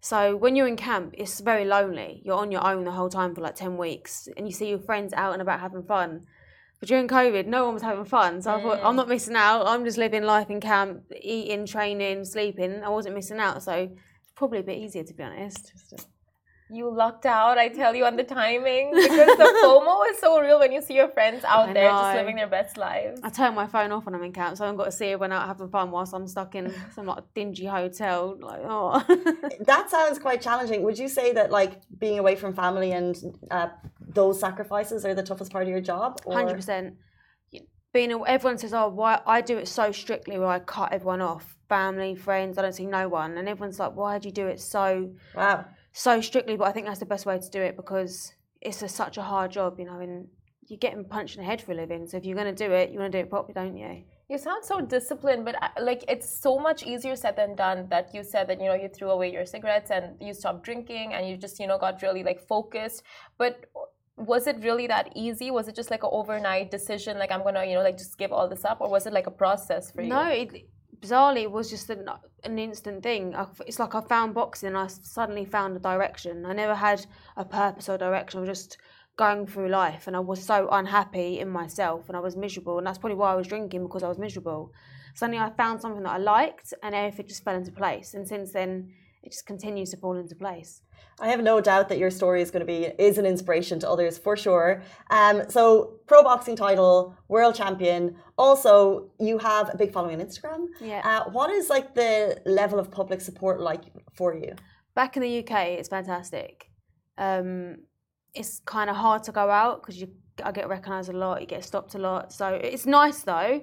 So 0.01 0.35
when 0.35 0.57
you're 0.57 0.67
in 0.67 0.77
camp, 0.77 1.15
it's 1.19 1.41
very 1.41 1.65
lonely. 1.65 2.23
You're 2.25 2.37
on 2.37 2.51
your 2.51 2.67
own 2.67 2.85
the 2.85 2.93
whole 2.93 3.11
time 3.11 3.35
for 3.35 3.43
like 3.43 3.55
ten 3.55 3.77
weeks, 3.77 4.29
and 4.37 4.47
you 4.47 4.53
see 4.53 4.69
your 4.71 4.79
friends 4.79 5.13
out 5.13 5.35
and 5.35 5.43
about 5.43 5.61
having 5.61 5.83
fun. 5.83 6.27
But 6.79 6.89
during 6.89 7.09
COVID, 7.09 7.47
no 7.47 7.67
one 7.67 7.75
was 7.75 7.83
having 7.83 8.07
fun, 8.07 8.41
so 8.41 8.55
I 8.55 8.63
thought 8.63 8.81
I'm 8.83 8.97
not 8.97 9.09
missing 9.09 9.37
out. 9.37 9.67
I'm 9.67 9.85
just 9.85 9.99
living 9.99 10.23
life 10.23 10.49
in 10.49 10.61
camp, 10.61 11.03
eating, 11.21 11.67
training, 11.67 12.25
sleeping. 12.25 12.83
I 12.83 12.89
wasn't 12.89 13.15
missing 13.15 13.39
out, 13.39 13.63
so 13.63 13.73
it's 13.73 14.33
probably 14.35 14.61
a 14.61 14.63
bit 14.63 14.79
easier 14.79 15.05
to 15.05 15.13
be 15.13 15.23
honest. 15.23 15.75
You 16.73 16.89
lucked 16.89 17.27
out, 17.27 17.59
I 17.59 17.69
tell 17.69 17.97
you, 17.97 18.05
on 18.05 18.15
the 18.15 18.23
timing 18.23 18.93
because 18.95 19.37
the 19.37 19.61
FOMO 19.65 20.09
is 20.11 20.19
so 20.21 20.41
real 20.41 20.61
when 20.61 20.71
you 20.71 20.81
see 20.81 20.95
your 20.95 21.09
friends 21.09 21.43
out 21.43 21.71
I 21.71 21.73
there 21.73 21.91
just 21.91 22.15
living 22.15 22.37
their 22.37 22.47
best 22.47 22.77
lives. 22.77 23.21
I 23.25 23.31
turn 23.31 23.55
my 23.57 23.67
phone 23.67 23.91
off 23.91 24.07
when 24.07 24.15
I'm 24.15 24.23
in 24.23 24.33
camp, 24.33 24.57
so 24.57 24.63
I 24.63 24.67
haven't 24.69 24.79
got 24.79 24.85
to 24.85 24.93
see 24.93 25.07
everyone 25.07 25.33
out 25.33 25.49
having 25.49 25.69
fun 25.69 25.91
whilst 25.91 26.15
I'm 26.15 26.29
stuck 26.29 26.55
in 26.55 26.73
some 26.95 27.07
like 27.07 27.25
dingy 27.35 27.67
hotel. 27.67 28.37
Like, 28.41 28.61
oh. 28.65 29.05
That 29.67 29.91
sounds 29.91 30.21
quite 30.21 30.41
challenging. 30.41 30.83
Would 30.85 30.99
you 30.99 31.09
say 31.09 31.33
that 31.33 31.51
like 31.51 31.81
being 31.99 32.21
away 32.21 32.37
from 32.37 32.55
family 32.55 32.93
and 32.93 33.17
uh, 33.51 33.69
those 34.01 34.39
sacrifices 34.39 35.05
are 35.05 35.15
the 35.15 35.25
toughest 35.25 35.51
part 35.51 35.65
of 35.65 35.69
your 35.69 35.81
job? 35.81 36.21
Hundred 36.25 36.55
percent. 36.55 36.95
Being 37.93 38.13
everyone 38.29 38.59
says, 38.59 38.73
"Oh, 38.73 38.89
why?" 38.89 39.21
I 39.27 39.41
do 39.41 39.59
it 39.59 39.67
so 39.67 39.91
strictly 39.91 40.39
where 40.39 40.47
I 40.47 40.61
cut 40.61 40.93
everyone 40.93 41.21
off, 41.21 41.57
family, 41.69 42.15
friends. 42.15 42.57
I 42.57 42.63
don't 42.63 42.73
see 42.73 42.87
no 42.87 43.09
one, 43.09 43.37
and 43.37 43.49
everyone's 43.49 43.81
like, 43.81 43.97
"Why 43.97 44.21
do 44.21 44.29
you 44.29 44.33
do 44.33 44.47
it 44.47 44.61
so 44.61 45.11
Wow. 45.35 45.65
So 45.93 46.21
strictly?" 46.21 46.57
But 46.57 46.69
I 46.69 46.73
think 46.73 46.87
that's 46.87 47.01
the 47.01 47.07
best 47.07 47.27
way 47.27 47.39
to 47.39 47.51
do 47.51 47.61
it 47.61 47.77
because 47.77 48.33
it's 48.61 48.83
a, 48.83 48.89
such 48.89 49.17
a 49.19 49.23
hard 49.23 49.51
job, 49.53 49.79
you 49.79 49.87
know, 49.87 50.01
and 50.01 50.29
you're 50.69 50.79
getting 50.79 51.05
punched 51.05 51.37
in 51.37 51.43
the 51.43 51.47
head 51.47 51.61
for 51.61 51.73
a 51.73 51.75
living. 51.75 52.07
So 52.07 52.17
if 52.17 52.25
you're 52.25 52.37
going 52.37 52.55
to 52.55 52.67
do 52.67 52.73
it, 52.73 52.91
you 52.91 52.99
want 53.01 53.13
to 53.13 53.19
do 53.19 53.23
it 53.25 53.31
properly, 53.31 53.55
don't 53.55 53.77
you? 53.77 54.05
You 54.29 54.39
sound 54.39 54.65
so 54.65 54.81
disciplined, 54.81 55.45
but 55.45 55.61
uh, 55.61 55.69
like 55.81 56.05
it's 56.07 56.29
so 56.41 56.59
much 56.59 56.85
easier 56.85 57.17
said 57.17 57.35
than 57.35 57.57
done. 57.57 57.89
That 57.91 58.15
you 58.15 58.23
said 58.23 58.47
that 58.49 58.61
you 58.61 58.67
know 58.67 58.75
you 58.75 58.89
threw 58.89 59.11
away 59.11 59.33
your 59.33 59.45
cigarettes 59.45 59.91
and 59.91 60.17
you 60.21 60.33
stopped 60.33 60.63
drinking 60.63 61.15
and 61.15 61.29
you 61.29 61.37
just 61.37 61.59
you 61.59 61.67
know 61.67 61.79
got 61.79 62.01
really 62.01 62.23
like 62.23 62.41
focused. 62.47 63.03
But 63.39 63.67
was 64.17 64.47
it 64.47 64.57
really 64.63 64.87
that 64.87 65.13
easy? 65.17 65.51
Was 65.51 65.67
it 65.67 65.75
just 65.75 65.91
like 65.91 66.05
an 66.05 66.11
overnight 66.13 66.71
decision? 66.71 67.19
Like 67.19 67.33
I'm 67.33 67.43
gonna 67.43 67.65
you 67.65 67.75
know 67.75 67.83
like 67.83 67.99
just 67.99 68.19
give 68.19 68.33
all 68.33 68.49
this 68.49 68.65
up, 68.65 68.81
or 68.81 68.89
was 68.89 69.05
it 69.07 69.13
like 69.13 69.27
a 69.27 69.33
process 69.33 69.91
for 69.91 70.03
you? 70.03 70.11
No, 70.11 70.23
it, 70.29 70.69
bizarrely, 71.01 71.43
it 71.43 71.51
was 71.51 71.71
just 71.71 71.91
an, 71.91 72.09
an 72.45 72.59
instant 72.59 73.03
thing. 73.03 73.35
I, 73.35 73.47
it's 73.67 73.79
like 73.79 73.95
I 73.95 74.01
found 74.01 74.35
boxing 74.35 74.69
and 74.69 74.79
I 74.79 74.87
suddenly 74.87 75.45
found 75.45 75.77
a 75.77 75.81
direction. 75.81 76.47
I 76.47 76.53
never 76.53 76.75
had 76.75 77.07
a 77.37 77.45
purpose 77.45 77.89
or 77.89 77.99
direction. 77.99 78.39
I 78.39 78.41
was 78.41 78.59
just 78.59 78.79
going 79.17 79.47
through 79.47 79.69
life 79.69 80.07
and 80.07 80.17
I 80.17 80.21
was 80.21 80.43
so 80.45 80.69
unhappy 80.71 81.41
in 81.41 81.49
myself 81.49 82.09
and 82.09 82.17
I 82.17 82.21
was 82.21 82.37
miserable. 82.37 82.79
And 82.79 82.87
that's 82.87 82.99
probably 82.99 83.17
why 83.17 83.33
I 83.33 83.37
was 83.37 83.47
drinking 83.47 83.83
because 83.83 84.03
I 84.03 84.09
was 84.09 84.19
miserable. 84.19 84.73
Suddenly 85.15 85.39
I 85.39 85.51
found 85.51 85.81
something 85.81 86.03
that 86.05 86.13
I 86.13 86.19
liked 86.19 86.73
and 86.83 86.95
everything 86.95 87.29
just 87.29 87.45
fell 87.45 87.57
into 87.57 87.73
place. 87.73 88.15
And 88.15 88.27
since 88.27 88.53
then, 88.53 88.93
it 89.23 89.33
just 89.33 89.47
continues 89.47 89.91
to 89.91 89.97
fall 89.97 90.17
into 90.17 90.35
place. 90.35 90.83
I 91.21 91.29
have 91.29 91.43
no 91.43 91.61
doubt 91.61 91.89
that 91.91 91.99
your 91.99 92.11
story 92.11 92.41
is 92.41 92.51
going 92.51 92.61
to 92.61 92.67
be 92.67 92.87
is 92.99 93.19
an 93.19 93.27
inspiration 93.27 93.79
to 93.81 93.91
others 93.91 94.17
for 94.17 94.37
sure. 94.37 94.83
Um, 95.11 95.43
so 95.49 95.99
pro 96.07 96.23
boxing 96.23 96.57
title, 96.57 97.15
world 97.29 97.55
champion. 97.55 98.17
Also, 98.39 99.11
you 99.21 99.39
have 99.39 99.73
a 99.73 99.77
big 99.77 99.93
following 99.93 100.21
on 100.21 100.27
Instagram. 100.27 100.67
Yeah. 100.81 101.03
Uh, 101.05 101.31
what 101.31 101.51
is 101.51 101.69
like 101.69 101.95
the 101.95 102.41
level 102.47 102.79
of 102.79 102.91
public 102.91 103.21
support 103.21 103.61
like 103.61 103.83
for 104.15 104.35
you? 104.35 104.55
Back 104.95 105.17
in 105.17 105.23
the 105.23 105.39
UK, 105.41 105.79
it's 105.79 105.89
fantastic. 105.89 106.71
Um, 107.19 107.77
it's 108.35 108.61
kind 108.65 108.89
of 108.89 108.97
hard 108.97 109.23
to 109.25 109.33
go 109.33 109.51
out 109.51 109.83
because 109.83 110.01
you 110.01 110.09
I 110.43 110.53
get 110.53 110.69
recognised 110.69 111.11
a 111.11 111.13
lot, 111.13 111.43
you 111.43 111.47
get 111.47 111.65
stopped 111.65 111.95
a 111.95 111.99
lot. 111.99 112.33
So 112.33 112.49
it's 112.49 112.87
nice 112.87 113.23
though. 113.23 113.63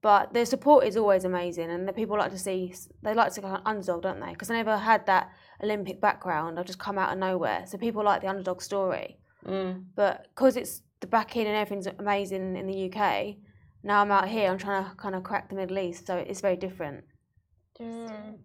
But 0.00 0.32
the 0.32 0.46
support 0.46 0.86
is 0.86 0.96
always 0.96 1.24
amazing, 1.24 1.70
and 1.70 1.86
the 1.88 1.92
people 1.92 2.16
like 2.16 2.30
to 2.30 2.38
see 2.38 2.72
they 3.02 3.14
like 3.14 3.32
to 3.34 3.40
go 3.40 3.58
underdog, 3.66 4.02
don't 4.02 4.20
they? 4.20 4.30
Because 4.30 4.48
I 4.48 4.54
never 4.54 4.76
had 4.76 5.04
that 5.06 5.32
Olympic 5.62 6.00
background. 6.00 6.58
I've 6.58 6.66
just 6.66 6.78
come 6.78 6.98
out 6.98 7.12
of 7.12 7.18
nowhere, 7.18 7.64
so 7.66 7.78
people 7.78 8.04
like 8.04 8.22
the 8.22 8.28
underdog 8.28 8.62
story. 8.62 9.18
Mm. 9.46 9.84
But 9.94 10.26
because 10.34 10.56
it's 10.56 10.82
the 11.00 11.06
backing 11.06 11.46
and 11.46 11.56
everything's 11.56 11.86
amazing 11.86 12.56
in 12.56 12.66
the 12.66 12.90
UK, 12.92 13.36
now 13.82 14.00
I'm 14.00 14.10
out 14.10 14.28
here. 14.28 14.50
I'm 14.50 14.58
trying 14.58 14.84
to 14.84 14.94
kind 14.96 15.14
of 15.14 15.22
crack 15.22 15.48
the 15.48 15.56
Middle 15.56 15.78
East, 15.78 16.06
so 16.06 16.16
it's 16.16 16.40
very 16.40 16.56
different. 16.56 17.04
Mm. 17.80 18.38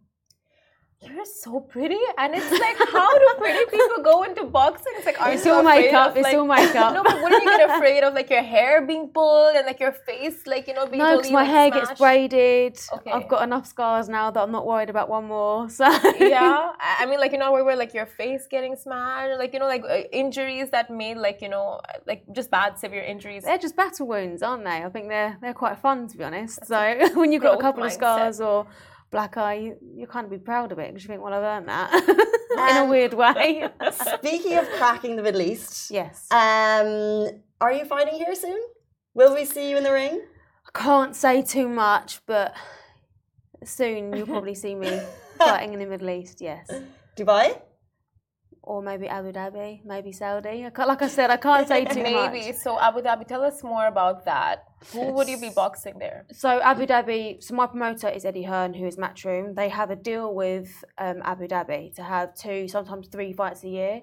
You're 1.05 1.25
so 1.25 1.59
pretty, 1.59 1.99
and 2.17 2.33
it's 2.33 2.51
like, 2.51 2.77
how 2.91 3.17
do 3.17 3.35
pretty 3.37 3.65
people 3.69 4.03
go 4.03 4.23
into 4.23 4.45
boxing? 4.45 4.93
It's 4.95 5.05
like, 5.05 5.19
are 5.21 5.31
It's 5.31 5.45
afraid 5.45 5.63
makeup. 5.63 6.11
of, 6.11 6.17
It's 6.17 6.23
like, 6.23 6.37
all 6.37 6.45
makeup. 6.45 6.93
No, 6.93 7.03
but 7.03 7.21
wouldn't 7.21 7.43
you 7.43 7.57
get 7.57 7.69
afraid 7.77 8.03
of 8.03 8.13
like 8.13 8.29
your 8.29 8.41
hair 8.43 8.85
being 8.85 9.09
pulled 9.09 9.55
and 9.55 9.65
like 9.65 9.79
your 9.79 9.91
face, 9.91 10.45
like 10.47 10.67
you 10.67 10.73
know, 10.73 10.85
being 10.85 10.99
No, 10.99 11.15
totally 11.17 11.21
because 11.23 11.31
my 11.31 11.41
like, 11.43 11.51
hair 11.51 11.71
gets 11.71 11.99
braided. 11.99 12.79
Okay. 12.93 13.11
I've 13.11 13.27
got 13.27 13.43
enough 13.43 13.67
scars 13.67 14.07
now 14.07 14.31
that 14.31 14.39
I'm 14.41 14.51
not 14.51 14.65
worried 14.65 14.89
about 14.89 15.09
one 15.09 15.25
more. 15.25 15.69
So 15.73 15.85
yeah, 16.19 16.71
I 16.79 17.05
mean, 17.05 17.19
like 17.19 17.31
you 17.31 17.37
know, 17.37 17.51
where, 17.51 17.65
where 17.65 17.75
like 17.75 17.93
your 17.93 18.05
face 18.05 18.47
getting 18.49 18.75
smashed, 18.75 19.37
like 19.39 19.53
you 19.53 19.59
know, 19.59 19.65
like 19.67 19.83
uh, 19.83 20.03
injuries 20.11 20.69
that 20.71 20.89
made 20.89 21.17
like 21.17 21.41
you 21.41 21.49
know, 21.49 21.81
like 22.07 22.23
just 22.31 22.49
bad 22.51 22.77
severe 22.77 23.01
injuries. 23.03 23.43
they're 23.43 23.57
just 23.57 23.75
battle 23.75 24.07
wounds, 24.07 24.41
aren't 24.43 24.63
they? 24.63 24.83
I 24.83 24.89
think 24.89 25.09
they're 25.09 25.37
they're 25.41 25.53
quite 25.53 25.77
fun 25.79 26.07
to 26.09 26.17
be 26.17 26.23
honest. 26.23 26.65
So 26.65 27.09
when 27.15 27.31
you've 27.31 27.41
got 27.43 27.57
a 27.57 27.61
couple 27.61 27.83
of 27.83 27.91
scars 27.91 28.39
or 28.39 28.67
black 29.13 29.37
eye, 29.37 29.75
you, 29.95 30.05
of 30.07 30.29
be 30.29 30.37
proud 30.51 30.71
of 30.73 30.79
it 30.79 30.87
because 30.89 31.03
you 31.03 31.07
think, 31.07 31.21
well, 31.23 31.33
I've 31.33 31.43
earned 31.53 31.69
that 31.69 31.87
in 32.69 32.77
a 32.77 32.83
Um, 32.83 32.89
weird 32.89 33.13
way. 33.13 33.69
Speaking 34.17 34.57
of 34.57 34.67
cracking 34.77 35.15
the 35.15 35.23
Middle 35.27 35.41
East, 35.41 35.91
yes. 35.91 36.27
um, 36.31 37.29
are 37.61 37.71
you 37.71 37.85
fighting 37.85 38.15
here 38.15 38.35
soon? 38.35 38.59
Will 39.13 39.33
we 39.33 39.45
see 39.45 39.69
you 39.69 39.77
in 39.77 39.83
the 39.83 39.93
ring? 39.93 40.15
I 40.67 40.71
can't 40.87 41.15
say 41.15 41.41
too 41.43 41.67
much, 41.69 42.09
but 42.25 42.53
soon 43.63 44.11
you'll 44.15 44.27
probably 44.35 44.55
see 44.55 44.73
me 44.75 44.91
fighting 45.37 45.73
in 45.73 45.79
the 45.79 45.85
Middle 45.85 46.09
East. 46.09 46.41
Yes. 46.41 46.67
Dubai? 47.15 47.61
Or 48.65 48.81
maybe 48.81 49.09
Abu 49.09 49.33
Dhabi, 49.33 49.81
maybe 49.83 50.13
Saudi. 50.13 50.65
I 50.65 50.85
like 50.85 51.01
I 51.01 51.09
said, 51.09 51.29
I 51.29 51.35
can't 51.35 51.67
say 51.67 51.83
too 51.83 52.01
Maybe. 52.11 52.47
much. 52.47 52.55
So 52.55 52.79
Abu 52.79 53.01
Dhabi, 53.01 53.27
tell 53.27 53.43
us 53.43 53.61
more 53.61 53.87
about 53.87 54.23
that. 54.23 54.63
Who 54.93 55.11
would 55.11 55.27
you 55.27 55.37
be 55.37 55.49
boxing 55.49 55.99
there? 55.99 56.25
So 56.31 56.61
Abu 56.61 56.85
Dhabi. 56.85 57.43
So 57.43 57.55
my 57.55 57.67
promoter 57.67 58.07
is 58.07 58.23
Eddie 58.23 58.43
Hearn, 58.43 58.73
who 58.73 58.85
is 58.85 58.95
Matchroom. 58.95 59.53
They 59.53 59.67
have 59.67 59.91
a 59.91 59.97
deal 59.97 60.33
with 60.33 60.69
um, 60.97 61.21
Abu 61.25 61.45
Dhabi 61.47 61.93
to 61.95 62.03
have 62.03 62.35
two, 62.35 62.69
sometimes 62.69 63.09
three 63.09 63.33
fights 63.33 63.65
a 63.65 63.69
year. 63.69 64.01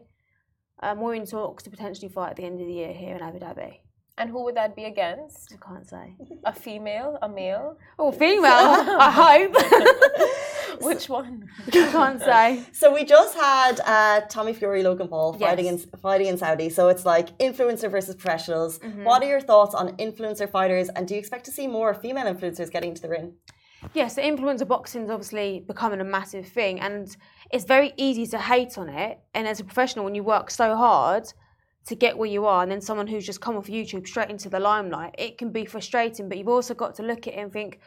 Um, 0.83 1.01
we're 1.01 1.15
in 1.15 1.25
talks 1.25 1.63
to 1.65 1.71
potentially 1.71 2.11
fight 2.11 2.31
at 2.33 2.37
the 2.37 2.45
end 2.45 2.61
of 2.61 2.67
the 2.67 2.73
year 2.75 2.93
here 2.93 3.17
in 3.17 3.23
Abu 3.23 3.39
Dhabi. 3.39 3.81
And 4.19 4.29
who 4.29 4.45
would 4.45 4.57
that 4.57 4.77
be 4.77 4.85
against? 4.85 5.53
I 5.55 5.67
can't 5.67 5.89
say. 5.89 6.15
A 6.45 6.53
female, 6.53 7.19
a 7.23 7.29
male? 7.29 7.77
Oh, 7.99 8.13
female. 8.13 8.45
I 9.09 9.11
hope. 9.23 10.83
Which 10.83 11.09
one? 11.09 11.49
I 11.67 11.71
can't 11.71 12.21
say. 12.21 12.63
So 12.73 12.93
we 12.93 13.05
just 13.05 13.35
had 13.37 13.81
uh, 13.85 14.21
Tommy 14.29 14.53
Fury, 14.53 14.83
Logan 14.83 15.09
Paul 15.09 15.33
fighting 15.35 15.67
Yes. 15.67 15.85
in 15.85 15.91
fighting 16.01 16.27
in 16.29 16.39
Saudi. 16.39 16.69
So 16.71 16.89
it's 16.89 17.05
like 17.05 17.37
influencer 17.39 17.91
versus 17.91 18.15
professionals. 18.15 18.79
Mm-hmm. 18.79 19.05
What 19.05 19.23
are 19.23 19.29
your 19.29 19.41
thoughts 19.41 19.75
on 19.75 19.97
influencer 19.97 20.49
fighters, 20.51 20.89
and 20.91 21.07
do 21.09 21.15
you 21.15 21.21
expect 21.21 21.45
to 21.47 21.51
see 21.51 21.67
more 21.67 21.93
female 21.95 22.25
influencers 22.33 22.71
getting 22.71 22.91
into 22.91 23.03
the 23.03 23.09
ring? 23.09 23.35
Yes, 23.95 24.15
the 24.15 24.23
influencer 24.23 24.69
boxing 24.69 25.05
is 25.05 25.11
obviously 25.11 25.65
becoming 25.67 26.01
a 26.01 26.05
massive 26.05 26.47
thing, 26.47 26.81
and 26.81 27.17
it's 27.51 27.65
very 27.65 27.93
easy 27.97 28.27
to 28.29 28.39
hate 28.39 28.77
on 28.77 28.89
it. 28.91 29.19
And 29.35 29.49
as 29.49 29.61
a 29.61 29.65
professional, 29.65 30.05
when 30.05 30.15
you 30.15 30.23
work 30.23 30.51
so 30.51 30.77
hard 30.77 31.33
to 31.91 31.97
get 31.97 32.17
where 32.17 32.29
you 32.29 32.47
are, 32.47 32.63
and 32.63 32.71
then 32.71 32.81
someone 32.81 33.09
who's 33.09 33.27
just 33.27 33.41
come 33.41 33.57
off 33.57 33.67
YouTube 33.67 34.07
straight 34.07 34.31
into 34.31 34.49
the 34.49 34.61
limelight, 34.61 35.13
it 35.19 35.37
can 35.39 35.51
be 35.51 35.65
frustrating. 35.65 36.29
But 36.29 36.39
you've 36.39 36.49
also 36.49 36.73
got 36.73 36.95
to 36.95 37.03
look 37.03 37.27
at 37.27 37.35
it 37.35 37.39
and 37.39 37.53
think, 37.53 37.81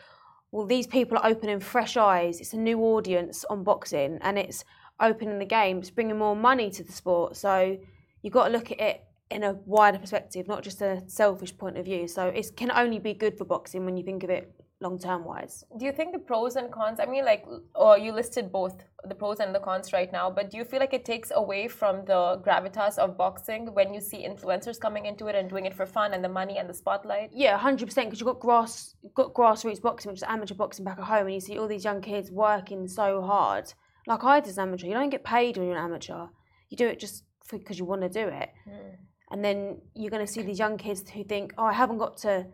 well, 0.52 0.66
these 0.66 0.86
people 0.86 1.18
are 1.18 1.26
opening 1.26 1.62
fresh 1.62 1.96
eyes. 1.96 2.42
It's 2.42 2.52
a 2.52 2.58
new 2.58 2.80
audience 2.82 3.46
on 3.50 3.64
boxing, 3.64 4.20
and 4.22 4.38
it's 4.38 4.66
opening 5.00 5.40
the 5.40 5.46
game. 5.46 5.80
It's 5.80 5.90
bringing 5.90 6.18
more 6.18 6.36
money 6.36 6.70
to 6.72 6.84
the 6.84 6.92
sport. 6.92 7.38
So 7.38 7.78
you've 8.22 8.34
got 8.34 8.48
to 8.48 8.52
look 8.52 8.72
at 8.72 8.80
it 8.82 9.06
in 9.32 9.44
a 9.44 9.54
wider 9.66 10.00
perspective, 10.00 10.50
not 10.50 10.64
just 10.64 10.82
a 10.82 11.02
selfish 11.08 11.58
point 11.58 11.78
of 11.78 11.86
view. 11.86 12.08
So 12.10 12.28
it 12.28 12.58
can 12.58 12.72
only 12.72 13.00
be 13.00 13.14
good 13.14 13.38
for 13.38 13.46
boxing 13.46 13.86
when 13.86 13.96
you 13.96 14.04
think 14.04 14.24
of 14.24 14.30
it 14.30 14.54
long 14.84 15.00
term 15.00 15.22
wise. 15.26 15.64
Do 15.80 15.86
you 15.86 15.92
think 15.92 16.14
the 16.14 16.20
pros 16.20 16.56
and 16.56 16.72
cons? 16.72 17.00
I 17.00 17.06
mean, 17.06 17.26
like, 17.26 17.44
or 17.74 17.98
you 17.98 18.12
listed 18.12 18.52
both 18.52 18.76
the 19.06 19.16
pros 19.16 19.40
and 19.40 19.54
the 19.56 19.60
cons 19.60 19.92
right 19.92 20.12
now, 20.12 20.30
but 20.30 20.52
do 20.52 20.58
you 20.58 20.66
feel 20.66 20.80
like 20.80 20.94
it 20.94 21.06
takes 21.06 21.32
away 21.34 21.68
from 21.68 22.06
the 22.06 22.22
gravitas 22.46 22.98
of 22.98 23.18
boxing 23.18 23.74
when 23.74 23.94
you 23.96 24.02
see 24.02 24.28
influencers 24.32 24.80
coming 24.80 25.06
into 25.06 25.28
it 25.28 25.36
and 25.36 25.50
doing 25.50 25.66
it 25.66 25.74
for 25.74 25.86
fun 25.86 26.14
and 26.14 26.24
the 26.24 26.30
money 26.30 26.58
and 26.60 26.70
the 26.70 26.74
spotlight? 26.74 27.32
Yeah, 27.34 27.58
hundred 27.58 27.88
percent. 27.88 28.08
Because 28.08 28.20
you've 28.20 28.28
got 28.34 28.40
grass, 28.40 28.96
you've 29.02 29.16
got 29.22 29.34
grassroots 29.34 29.82
boxing, 29.82 30.12
which 30.12 30.20
is 30.20 30.30
amateur 30.36 30.56
boxing 30.56 30.86
back 30.86 31.00
at 31.00 31.06
home, 31.06 31.26
and 31.26 31.34
you 31.34 31.42
see 31.42 31.58
all 31.58 31.68
these 31.68 31.86
young 31.86 32.02
kids 32.02 32.30
working 32.30 32.88
so 32.88 33.22
hard. 33.22 33.74
Like 34.06 34.24
I 34.24 34.40
did 34.40 34.50
as 34.50 34.58
an 34.58 34.68
amateur, 34.68 34.88
you 34.88 34.94
don't 34.94 35.10
get 35.10 35.24
paid 35.24 35.58
when 35.58 35.68
you're 35.68 35.78
an 35.78 35.84
amateur. 35.84 36.28
You 36.70 36.78
do 36.78 36.88
it 36.88 37.00
just 37.00 37.24
because 37.52 37.80
you 37.80 37.86
want 37.86 38.02
to 38.02 38.10
do 38.10 38.28
it. 38.28 38.50
Hmm. 38.66 38.96
And 39.32 39.44
then 39.44 39.82
you're 39.96 40.12
going 40.12 40.26
to 40.26 40.32
see 40.32 40.44
these 40.44 40.60
young 40.60 40.78
kids 40.78 41.10
who 41.10 41.24
think, 41.24 41.54
"Oh, 41.58 41.66
I 41.66 41.74
haven't 41.74 41.98
got 41.98 42.18
to 42.18 42.46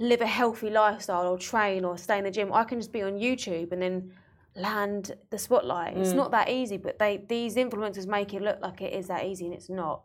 live 0.00 0.20
a 0.20 0.26
healthy 0.26 0.70
lifestyle 0.70 1.26
or 1.26 1.38
train 1.38 1.84
or 1.84 1.98
stay 1.98 2.18
in 2.18 2.24
the 2.24 2.30
gym. 2.30 2.52
I 2.52 2.64
can 2.64 2.78
just 2.78 2.92
be 2.92 3.02
on 3.02 3.14
YouTube 3.14 3.72
and 3.72 3.82
then 3.82 4.12
land 4.54 5.16
the 5.30 5.38
spotlight." 5.38 5.96
It's 5.96 6.10
mm. 6.10 6.16
not 6.16 6.30
that 6.32 6.48
easy, 6.48 6.76
but 6.76 6.98
they 6.98 7.24
these 7.28 7.56
influencers 7.56 8.06
make 8.06 8.34
it 8.34 8.42
look 8.42 8.58
like 8.60 8.80
it 8.82 8.92
is 8.92 9.08
that 9.08 9.24
easy, 9.24 9.46
and 9.46 9.54
it's 9.54 9.70
not. 9.70 10.02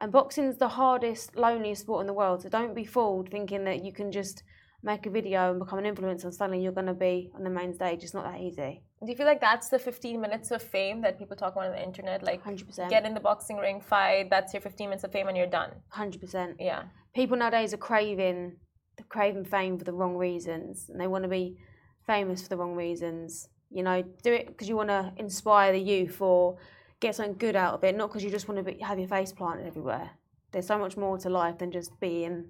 And 0.00 0.10
boxing's 0.10 0.56
the 0.56 0.68
hardest, 0.68 1.36
loneliest 1.36 1.82
sport 1.82 2.00
in 2.00 2.06
the 2.08 2.12
world. 2.12 2.42
So 2.42 2.48
don't 2.48 2.74
be 2.74 2.84
fooled 2.84 3.30
thinking 3.30 3.64
that 3.64 3.84
you 3.84 3.92
can 3.92 4.10
just 4.10 4.42
make 4.82 5.06
a 5.06 5.10
video 5.10 5.50
and 5.50 5.60
become 5.60 5.78
an 5.78 5.84
influencer 5.84 6.24
and 6.24 6.34
suddenly 6.34 6.62
you're 6.62 6.72
going 6.72 6.86
to 6.86 6.94
be 6.94 7.30
on 7.36 7.44
the 7.44 7.50
main 7.50 7.72
stage. 7.72 8.02
It's 8.02 8.14
not 8.14 8.24
that 8.24 8.40
easy. 8.40 8.82
Do 9.04 9.10
you 9.10 9.16
feel 9.16 9.26
like 9.26 9.40
that's 9.40 9.68
the 9.68 9.78
15 9.78 10.20
minutes 10.20 10.50
of 10.50 10.62
fame 10.62 11.00
that 11.02 11.18
people 11.18 11.36
talk 11.36 11.52
about 11.52 11.66
on 11.66 11.72
the 11.72 11.82
internet? 11.82 12.22
Like, 12.22 12.44
100%. 12.44 12.88
get 12.88 13.04
in 13.04 13.14
the 13.14 13.20
boxing 13.20 13.58
ring, 13.58 13.80
fight, 13.80 14.30
that's 14.30 14.52
your 14.52 14.60
15 14.60 14.88
minutes 14.88 15.04
of 15.04 15.12
fame, 15.12 15.28
and 15.28 15.36
you're 15.36 15.46
done. 15.46 15.70
100%. 15.94 16.54
Yeah. 16.58 16.84
People 17.14 17.36
nowadays 17.36 17.74
are 17.74 17.78
craving, 17.78 18.56
craving 19.08 19.44
fame 19.44 19.78
for 19.78 19.84
the 19.84 19.92
wrong 19.92 20.16
reasons 20.16 20.88
and 20.88 21.00
they 21.00 21.06
want 21.06 21.24
to 21.24 21.28
be 21.28 21.56
famous 22.06 22.42
for 22.42 22.48
the 22.48 22.56
wrong 22.56 22.74
reasons. 22.74 23.48
You 23.70 23.82
know, 23.82 24.02
do 24.22 24.32
it 24.32 24.46
because 24.46 24.68
you 24.68 24.76
want 24.76 24.90
to 24.90 25.12
inspire 25.16 25.72
the 25.72 25.80
youth 25.80 26.20
or 26.20 26.56
get 27.00 27.14
something 27.14 27.36
good 27.38 27.56
out 27.56 27.74
of 27.74 27.84
it, 27.84 27.96
not 27.96 28.08
because 28.08 28.22
you 28.22 28.30
just 28.30 28.48
want 28.48 28.64
to 28.64 28.72
be, 28.72 28.78
have 28.80 28.98
your 28.98 29.08
face 29.08 29.32
planted 29.32 29.66
everywhere. 29.66 30.10
There's 30.52 30.66
so 30.66 30.78
much 30.78 30.96
more 30.96 31.16
to 31.18 31.30
life 31.30 31.58
than 31.58 31.72
just 31.72 31.98
being 32.00 32.46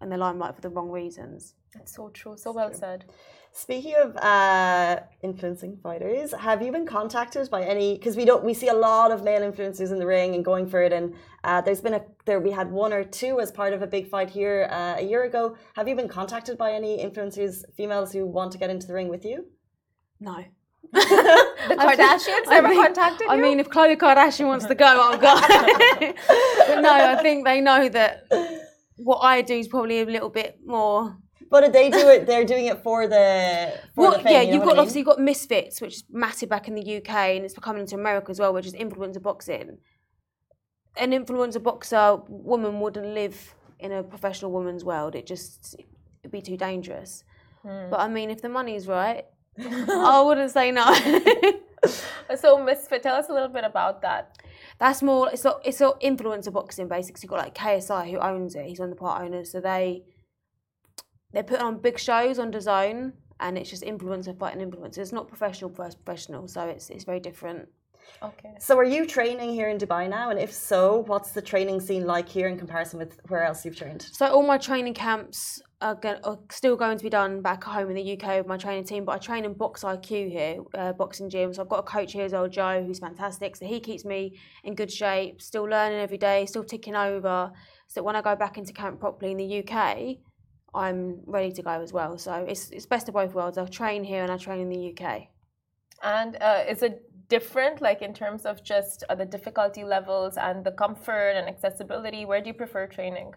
in 0.00 0.08
the 0.08 0.16
limelight 0.16 0.54
for 0.54 0.60
the 0.60 0.68
wrong 0.68 0.90
reasons. 0.90 1.54
That's 1.74 1.94
so 1.94 2.08
true. 2.10 2.36
So 2.36 2.52
well 2.52 2.72
said. 2.72 3.04
Speaking 3.52 3.94
of 4.00 4.16
uh, 4.16 5.00
influencing 5.22 5.76
fighters, 5.82 6.32
have 6.32 6.62
you 6.62 6.70
been 6.70 6.86
contacted 6.86 7.50
by 7.50 7.62
any? 7.64 7.94
Because 7.94 8.16
we 8.16 8.24
don't, 8.24 8.44
we 8.44 8.54
see 8.54 8.68
a 8.68 8.74
lot 8.74 9.10
of 9.10 9.24
male 9.24 9.40
influencers 9.40 9.90
in 9.90 9.98
the 9.98 10.06
ring 10.06 10.36
and 10.36 10.44
going 10.44 10.68
for 10.68 10.82
it. 10.82 10.92
And 10.92 11.14
uh, 11.42 11.60
there's 11.60 11.80
been 11.80 11.94
a 11.94 12.02
there 12.26 12.38
we 12.38 12.52
had 12.52 12.70
one 12.70 12.92
or 12.92 13.02
two 13.02 13.40
as 13.40 13.50
part 13.50 13.72
of 13.72 13.82
a 13.82 13.88
big 13.88 14.08
fight 14.08 14.30
here 14.30 14.68
uh, 14.70 14.96
a 14.98 15.02
year 15.02 15.24
ago. 15.24 15.56
Have 15.74 15.88
you 15.88 15.96
been 15.96 16.08
contacted 16.08 16.56
by 16.58 16.72
any 16.72 17.04
influencers, 17.04 17.64
females 17.76 18.12
who 18.12 18.24
want 18.24 18.52
to 18.52 18.58
get 18.58 18.70
into 18.70 18.86
the 18.86 18.94
ring 18.94 19.08
with 19.08 19.24
you? 19.24 19.46
No. 20.20 20.44
The 21.68 21.76
Kardashians 21.76 22.46
I 22.48 22.54
never 22.54 22.68
mean- 22.68 22.82
contacted 22.82 23.20
you? 23.20 23.28
I 23.30 23.36
mean, 23.36 23.60
if 23.60 23.68
Khloe 23.68 23.96
Kardashian 23.96 24.46
wants 24.46 24.64
to 24.66 24.74
go, 24.74 24.86
I'll 24.86 25.18
go. 25.18 25.34
but 26.68 26.80
no, 26.80 26.90
I 26.92 27.18
think 27.22 27.44
they 27.44 27.60
know 27.60 27.88
that 27.90 28.26
what 29.04 29.18
I 29.18 29.42
do 29.42 29.54
is 29.54 29.68
probably 29.68 30.00
a 30.00 30.04
little 30.06 30.30
bit 30.30 30.58
more 30.64 31.16
But 31.50 31.72
they 31.72 31.90
do 31.90 32.08
it? 32.14 32.26
They're 32.26 32.44
doing 32.44 32.66
it 32.66 32.82
for 32.82 33.06
the 33.08 33.26
for 33.94 34.00
Well, 34.02 34.12
the 34.12 34.18
fame, 34.24 34.32
yeah, 34.34 34.40
you 34.42 34.46
know 34.46 34.52
you've 34.54 34.60
what 34.60 34.66
got 34.66 34.72
I 34.72 34.74
mean? 34.74 34.78
obviously 34.80 35.00
you've 35.00 35.06
got 35.06 35.20
Misfits, 35.20 35.80
which 35.80 35.94
is 35.96 36.04
massive 36.10 36.48
back 36.48 36.68
in 36.68 36.74
the 36.74 36.96
UK, 36.98 37.10
and 37.36 37.44
it's 37.44 37.54
becoming 37.54 37.82
into 37.82 37.96
America 37.96 38.30
as 38.30 38.38
well, 38.40 38.52
which 38.52 38.66
is 38.66 38.74
influencer 38.74 39.22
boxing. 39.22 39.78
An 40.96 41.10
influencer 41.12 41.62
boxer 41.62 42.18
woman 42.28 42.80
wouldn't 42.80 43.06
live 43.14 43.54
in 43.78 43.92
a 43.92 44.02
professional 44.02 44.50
woman's 44.52 44.84
world. 44.84 45.14
It 45.14 45.26
just 45.26 45.76
it'd 46.22 46.32
be 46.32 46.42
too 46.42 46.56
dangerous. 46.56 47.24
Hmm. 47.62 47.90
But 47.90 48.00
I 48.00 48.08
mean, 48.08 48.30
if 48.30 48.40
the 48.42 48.48
money's 48.48 48.86
right, 48.86 49.24
I 49.58 50.22
wouldn't 50.24 50.50
say 50.50 50.70
no. 50.70 50.86
So, 52.36 52.62
Misfit, 52.62 53.02
tell 53.02 53.16
us 53.16 53.28
a 53.28 53.32
little 53.32 53.48
bit 53.48 53.64
about 53.64 54.02
that. 54.02 54.36
That's 54.80 55.02
more. 55.02 55.30
It's 55.30 55.44
not. 55.44 55.60
It's 55.64 55.78
not 55.78 56.00
influencer 56.00 56.52
boxing. 56.52 56.88
Basically, 56.88 57.20
you've 57.22 57.30
got 57.30 57.38
like 57.38 57.54
KSI 57.54 58.10
who 58.10 58.18
owns 58.18 58.54
it. 58.54 58.64
He's 58.64 58.80
one 58.80 58.88
of 58.90 58.96
the 58.96 59.00
part 59.00 59.22
owners. 59.22 59.52
So 59.52 59.60
they 59.60 60.04
they 61.32 61.42
put 61.42 61.60
on 61.60 61.78
big 61.78 61.98
shows 61.98 62.38
on 62.38 62.50
DAZN, 62.50 63.12
and 63.40 63.58
it's 63.58 63.68
just 63.68 63.82
influencer 63.82 64.36
fighting 64.38 64.68
influencer. 64.68 64.98
It's 64.98 65.12
not 65.12 65.28
professional 65.28 65.70
versus 65.70 65.94
professional. 65.94 66.48
So 66.48 66.62
it's 66.62 66.88
it's 66.88 67.04
very 67.04 67.20
different. 67.20 67.68
Okay. 68.22 68.54
So 68.58 68.76
are 68.78 68.84
you 68.84 69.06
training 69.06 69.52
here 69.52 69.68
in 69.68 69.76
Dubai 69.76 70.08
now? 70.08 70.30
And 70.30 70.38
if 70.38 70.52
so, 70.52 71.04
what's 71.06 71.32
the 71.32 71.42
training 71.42 71.80
scene 71.80 72.06
like 72.06 72.28
here 72.28 72.48
in 72.48 72.58
comparison 72.58 72.98
with 72.98 73.20
where 73.28 73.44
else 73.44 73.64
you've 73.66 73.76
trained? 73.76 74.08
So 74.12 74.26
all 74.26 74.42
my 74.42 74.56
training 74.56 74.94
camps 74.94 75.62
are, 75.80 75.98
are 76.24 76.38
still 76.50 76.76
going 76.76 76.98
to 76.98 77.02
be 77.02 77.10
done 77.10 77.40
back 77.40 77.66
at 77.66 77.72
home 77.72 77.90
in 77.90 77.96
the 77.96 78.12
UK 78.12 78.38
with 78.38 78.46
my 78.46 78.56
training 78.56 78.84
team. 78.84 79.04
But 79.04 79.12
I 79.12 79.18
train 79.18 79.44
in 79.44 79.54
Box 79.54 79.82
IQ 79.82 80.30
here, 80.30 80.58
uh, 80.74 80.92
boxing 80.92 81.30
gym. 81.30 81.54
So 81.54 81.62
I've 81.62 81.68
got 81.68 81.78
a 81.78 81.82
coach 81.82 82.12
here 82.12 82.24
as 82.24 82.32
well, 82.32 82.48
Joe, 82.48 82.84
who's 82.84 82.98
fantastic. 82.98 83.56
So 83.56 83.66
he 83.66 83.80
keeps 83.80 84.04
me 84.04 84.38
in 84.64 84.74
good 84.74 84.92
shape, 84.92 85.40
still 85.40 85.64
learning 85.64 86.00
every 86.00 86.18
day, 86.18 86.46
still 86.46 86.64
ticking 86.64 86.96
over. 86.96 87.50
So 87.88 88.00
that 88.00 88.04
when 88.04 88.14
I 88.14 88.22
go 88.22 88.36
back 88.36 88.58
into 88.58 88.72
camp 88.72 89.00
properly 89.00 89.32
in 89.32 89.38
the 89.38 89.64
UK, 89.64 90.18
I'm 90.74 91.20
ready 91.26 91.50
to 91.52 91.62
go 91.62 91.80
as 91.80 91.92
well. 91.92 92.18
So 92.18 92.34
it's 92.34 92.70
it's 92.70 92.86
best 92.86 93.08
of 93.08 93.14
both 93.14 93.34
worlds. 93.34 93.58
I 93.58 93.64
train 93.66 94.04
here 94.04 94.22
and 94.22 94.30
I 94.30 94.36
train 94.36 94.60
in 94.60 94.68
the 94.68 94.92
UK. 94.92 95.28
And 96.02 96.36
uh, 96.40 96.64
is 96.68 96.82
it 96.82 97.02
different, 97.28 97.80
like 97.80 98.02
in 98.02 98.14
terms 98.14 98.44
of 98.46 98.62
just 98.62 99.04
uh, 99.08 99.14
the 99.14 99.24
difficulty 99.24 99.84
levels 99.84 100.36
and 100.36 100.64
the 100.64 100.72
comfort 100.72 101.32
and 101.36 101.48
accessibility? 101.48 102.24
Where 102.24 102.40
do 102.40 102.48
you 102.48 102.54
prefer 102.54 102.86
training? 102.86 103.34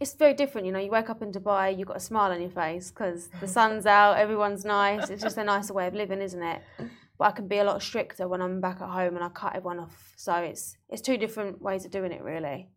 It's 0.00 0.14
very 0.14 0.34
different, 0.34 0.66
you 0.66 0.72
know. 0.72 0.80
You 0.80 0.90
wake 0.90 1.08
up 1.08 1.22
in 1.22 1.32
Dubai, 1.32 1.78
you've 1.78 1.88
got 1.88 1.96
a 1.96 2.00
smile 2.00 2.32
on 2.32 2.40
your 2.40 2.50
face 2.50 2.90
because 2.90 3.28
the 3.40 3.48
sun's 3.48 3.86
out, 3.86 4.18
everyone's 4.18 4.64
nice. 4.64 5.08
It's 5.08 5.22
just 5.22 5.38
a 5.38 5.44
nicer 5.44 5.72
way 5.72 5.86
of 5.86 5.94
living, 5.94 6.20
isn't 6.20 6.42
it? 6.42 6.62
But 7.18 7.24
I 7.24 7.30
can 7.30 7.46
be 7.46 7.58
a 7.58 7.64
lot 7.64 7.80
stricter 7.80 8.26
when 8.26 8.42
I'm 8.42 8.60
back 8.60 8.80
at 8.80 8.88
home 8.88 9.14
and 9.14 9.24
I 9.24 9.28
cut 9.28 9.54
everyone 9.54 9.78
off. 9.78 10.12
So 10.16 10.34
it's 10.34 10.76
it's 10.88 11.00
two 11.00 11.16
different 11.16 11.62
ways 11.62 11.84
of 11.84 11.92
doing 11.92 12.12
it, 12.12 12.22
really. 12.22 12.68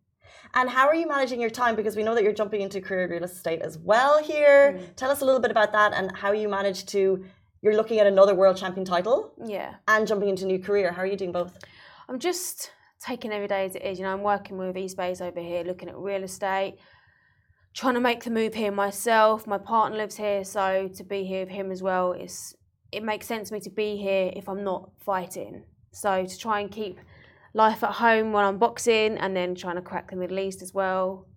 And 0.54 0.70
how 0.70 0.86
are 0.86 0.94
you 0.94 1.08
managing 1.08 1.40
your 1.40 1.50
time? 1.50 1.74
Because 1.74 1.96
we 1.96 2.02
know 2.02 2.14
that 2.14 2.22
you're 2.22 2.32
jumping 2.32 2.60
into 2.60 2.80
career 2.80 3.08
real 3.08 3.24
estate 3.24 3.62
as 3.62 3.78
well 3.78 4.22
here. 4.22 4.78
Mm. 4.78 4.96
Tell 4.96 5.10
us 5.10 5.20
a 5.20 5.24
little 5.24 5.40
bit 5.40 5.50
about 5.50 5.72
that 5.72 5.92
and 5.94 6.16
how 6.16 6.32
you 6.32 6.48
manage 6.48 6.86
to. 6.86 7.24
You're 7.60 7.74
looking 7.74 7.98
at 7.98 8.06
another 8.06 8.36
world 8.36 8.56
champion 8.56 8.84
title 8.84 9.32
Yeah, 9.44 9.74
and 9.88 10.06
jumping 10.06 10.28
into 10.28 10.44
a 10.44 10.46
new 10.46 10.60
career. 10.60 10.92
How 10.92 11.02
are 11.02 11.06
you 11.06 11.16
doing 11.16 11.32
both? 11.32 11.58
I'm 12.08 12.20
just 12.20 12.70
taking 13.00 13.32
every 13.32 13.48
day 13.48 13.64
as 13.64 13.74
it 13.74 13.82
is. 13.82 13.98
You 13.98 14.04
know, 14.04 14.12
I'm 14.12 14.22
working 14.22 14.58
with 14.58 14.76
Espace 14.76 15.20
over 15.20 15.40
here, 15.40 15.64
looking 15.64 15.88
at 15.88 15.96
real 15.96 16.22
estate, 16.22 16.78
trying 17.78 17.94
to 17.94 18.00
make 18.00 18.24
the 18.24 18.30
move 18.30 18.54
here 18.54 18.72
myself. 18.72 19.46
My 19.46 19.56
partner 19.56 19.96
lives 19.96 20.16
here, 20.16 20.42
so 20.42 20.90
to 20.96 21.04
be 21.04 21.22
here 21.22 21.44
with 21.44 21.50
him 21.50 21.70
as 21.70 21.80
well, 21.80 22.10
it's 22.10 22.56
it 22.90 23.04
makes 23.04 23.26
sense 23.26 23.50
for 23.50 23.54
me 23.54 23.60
to 23.60 23.70
be 23.70 23.96
here 23.96 24.32
if 24.34 24.48
I'm 24.48 24.64
not 24.64 24.90
fighting. 24.98 25.62
So 25.92 26.26
to 26.26 26.38
try 26.38 26.58
and 26.58 26.72
keep 26.72 26.98
life 27.54 27.84
at 27.84 27.92
home 27.92 28.32
when 28.32 28.44
I'm 28.44 28.58
boxing 28.58 29.16
and 29.18 29.36
then 29.36 29.54
trying 29.54 29.76
to 29.76 29.82
crack 29.82 30.10
the 30.10 30.16
Middle 30.16 30.40
East 30.40 30.60
as 30.60 30.74
well 30.74 31.28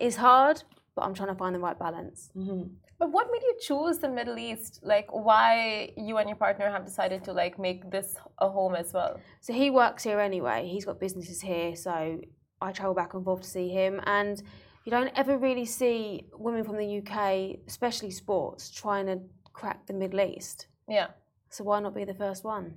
is 0.00 0.16
hard, 0.16 0.62
but 0.96 1.02
I'm 1.02 1.12
trying 1.12 1.28
to 1.28 1.34
find 1.34 1.54
the 1.54 1.58
right 1.58 1.78
balance. 1.78 2.30
Mm-hmm. 2.34 2.62
But 2.98 3.12
what 3.12 3.28
made 3.30 3.42
you 3.42 3.54
choose 3.60 3.98
the 3.98 4.08
Middle 4.08 4.38
East? 4.38 4.80
Like, 4.82 5.08
why 5.10 5.92
you 5.98 6.16
and 6.16 6.30
your 6.30 6.36
partner 6.36 6.70
have 6.70 6.86
decided 6.86 7.24
to 7.24 7.32
like 7.34 7.58
make 7.58 7.90
this 7.90 8.16
a 8.38 8.48
home 8.48 8.74
as 8.74 8.94
well? 8.94 9.20
So 9.42 9.52
he 9.52 9.68
works 9.68 10.02
here 10.02 10.18
anyway. 10.20 10.66
He's 10.66 10.86
got 10.86 10.98
businesses 10.98 11.42
here, 11.42 11.76
so 11.76 12.20
I 12.62 12.72
travel 12.72 12.94
back 12.94 13.12
and 13.12 13.22
forth 13.22 13.42
to 13.42 13.48
see 13.48 13.68
him. 13.68 14.00
And 14.06 14.42
you 14.84 14.90
don't 14.90 15.10
ever 15.16 15.38
really 15.38 15.64
see 15.64 16.26
women 16.36 16.62
from 16.62 16.76
the 16.76 16.98
UK, 16.98 17.58
especially 17.66 18.10
sports, 18.10 18.70
trying 18.70 19.06
to 19.06 19.18
crack 19.52 19.86
the 19.86 19.94
Middle 19.94 20.20
East. 20.20 20.66
Yeah. 20.88 21.08
So 21.54 21.62
why 21.62 21.78
not 21.78 21.94
be 21.94 22.02
the 22.02 22.14
first 22.14 22.42
one? 22.42 22.74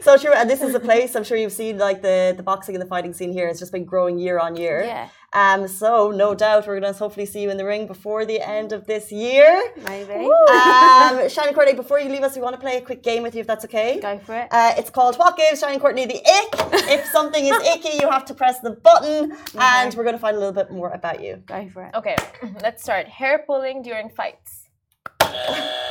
So 0.00 0.16
true, 0.16 0.32
and 0.32 0.48
this 0.48 0.62
is 0.62 0.74
a 0.74 0.80
place 0.80 1.14
I'm 1.14 1.24
sure 1.24 1.36
you've 1.36 1.52
seen 1.52 1.76
like 1.76 2.00
the 2.00 2.32
the 2.34 2.42
boxing 2.42 2.74
and 2.74 2.80
the 2.80 2.88
fighting 2.88 3.12
scene 3.12 3.32
here. 3.34 3.48
It's 3.48 3.58
just 3.58 3.70
been 3.70 3.84
growing 3.84 4.18
year 4.18 4.38
on 4.38 4.56
year. 4.56 4.82
Yeah, 4.82 5.08
Um. 5.34 5.68
So 5.68 6.10
no 6.10 6.34
doubt 6.34 6.66
we're 6.66 6.80
going 6.80 6.90
to 6.90 6.98
hopefully 6.98 7.26
see 7.26 7.42
you 7.42 7.50
in 7.50 7.58
the 7.58 7.66
ring 7.66 7.86
before 7.86 8.24
the 8.24 8.40
end 8.40 8.72
of 8.72 8.86
this 8.86 9.12
year. 9.12 9.62
maybe. 9.84 10.24
Um, 10.24 11.28
Shannon 11.28 11.52
Courtney, 11.52 11.74
before 11.74 12.00
you 12.00 12.08
leave 12.08 12.22
us, 12.22 12.34
we 12.34 12.40
want 12.40 12.54
to 12.54 12.60
play 12.60 12.78
a 12.78 12.80
quick 12.80 13.02
game 13.02 13.22
with 13.22 13.34
you 13.34 13.42
if 13.42 13.46
that's 13.46 13.66
okay. 13.66 14.00
Go 14.00 14.18
for 14.18 14.34
it. 14.36 14.48
Uh, 14.50 14.72
it's 14.78 14.88
called 14.88 15.16
What 15.16 15.36
Gives 15.36 15.60
Shannon 15.60 15.80
Courtney 15.80 16.06
the 16.06 16.16
Ick. 16.16 16.72
if 16.96 17.04
something 17.08 17.44
is 17.44 17.58
icky, 17.74 17.98
you 18.00 18.08
have 18.08 18.24
to 18.24 18.32
press 18.32 18.60
the 18.60 18.70
button, 18.70 19.36
and 19.58 19.92
we're 19.94 20.04
going 20.04 20.16
to 20.16 20.24
find 20.26 20.34
a 20.34 20.38
little 20.38 20.54
bit 20.54 20.70
more 20.70 20.92
about 20.92 21.22
you. 21.22 21.42
Go 21.44 21.68
for 21.68 21.82
it. 21.84 21.94
okay, 21.94 22.16
let's 22.62 22.82
start. 22.82 23.06
Hair 23.06 23.44
pulling 23.46 23.82
during 23.82 24.08
fights. 24.08 24.68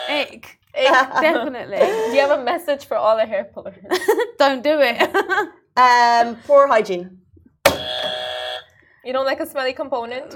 Ick. 0.09 0.58
Definitely. 1.21 1.77
Do 1.77 2.13
you 2.15 2.21
have 2.21 2.39
a 2.39 2.43
message 2.43 2.85
for 2.85 2.97
all 2.97 3.17
the 3.17 3.25
hair 3.25 3.45
pullers? 3.45 3.75
don't 4.37 4.63
do 4.63 4.79
it. 4.81 5.49
Um, 5.77 6.35
poor 6.45 6.67
hygiene. 6.67 7.19
You 9.05 9.13
don't 9.13 9.25
like 9.25 9.39
a 9.39 9.45
smelly 9.45 9.71
component? 9.71 10.31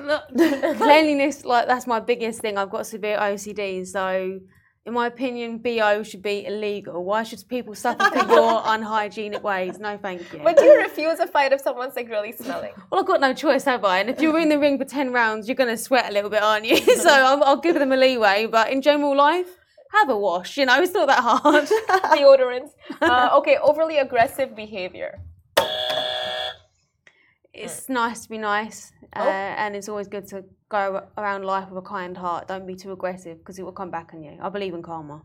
Cleanliness, 0.78 1.44
like 1.44 1.68
that's 1.68 1.86
my 1.86 2.00
biggest 2.00 2.40
thing. 2.40 2.58
I've 2.58 2.70
got 2.70 2.88
severe 2.88 3.18
OCD, 3.18 3.86
so 3.86 4.40
in 4.86 4.94
my 4.94 5.08
opinion, 5.08 5.60
BO 5.60 6.04
should 6.04 6.22
be 6.22 6.46
illegal. 6.46 7.04
Why 7.06 7.24
should 7.24 7.42
people 7.48 7.74
suffer 7.74 8.04
for 8.04 8.28
your 8.28 8.62
unhygienic 8.66 9.42
ways? 9.42 9.80
No, 9.80 9.98
thank 9.98 10.22
you. 10.34 10.42
But 10.44 10.58
do 10.58 10.66
you 10.66 10.78
refuse 10.82 11.20
a 11.20 11.28
fight 11.28 11.54
if 11.54 11.62
someone's 11.62 11.96
like 11.96 12.10
really 12.10 12.34
smelling? 12.34 12.74
Well, 12.92 13.00
I've 13.00 13.08
got 13.08 13.22
no 13.22 13.34
choice, 13.34 13.64
have 13.64 13.86
I? 13.86 14.00
And 14.00 14.10
if 14.10 14.20
you're 14.20 14.38
in 14.40 14.50
the 14.50 14.60
ring 14.60 14.78
for 14.78 14.84
10 14.84 15.14
rounds, 15.14 15.48
you're 15.48 15.56
going 15.56 15.70
to 15.70 15.78
sweat 15.78 16.10
a 16.10 16.14
little 16.14 16.30
bit, 16.30 16.44
aren't 16.44 16.66
you? 16.66 16.78
so 16.98 17.10
I'll, 17.10 17.44
I'll 17.44 17.62
give 17.62 17.76
them 17.76 17.94
a 17.94 17.98
leeway. 17.98 18.46
But 18.46 18.72
in 18.72 18.82
general 18.82 19.16
life, 19.16 19.58
have 19.94 20.10
a 20.10 20.18
wash. 20.18 20.58
You 20.58 20.66
know, 20.66 20.82
it's 20.82 20.94
not 20.94 21.08
that 21.08 21.20
hard. 21.22 21.66
Deodorants. 22.18 22.72
Uh, 23.02 23.30
okay, 23.40 23.58
overly 23.62 23.98
aggressive 23.98 24.56
behavior. 24.56 25.20
it's 27.54 27.88
nice 27.90 28.22
to 28.24 28.30
be 28.30 28.38
nice. 28.38 28.92
Uh, 29.16 29.20
and 29.22 29.76
it's 29.76 29.88
always 29.90 30.08
good 30.08 30.28
to 30.28 30.44
go 30.70 31.04
around 31.18 31.44
life 31.46 31.70
with 31.70 31.78
a 31.84 31.88
kind 31.88 32.18
heart. 32.18 32.48
Don't 32.48 32.66
be 32.66 32.76
too 32.76 32.92
aggressive 32.92 33.38
because 33.38 33.60
it 33.60 33.64
will 33.64 33.72
come 33.72 33.92
back 33.92 34.12
on 34.14 34.24
you. 34.24 34.38
I 34.42 34.50
believe 34.50 34.74
in 34.74 34.82
karma. 34.82 35.22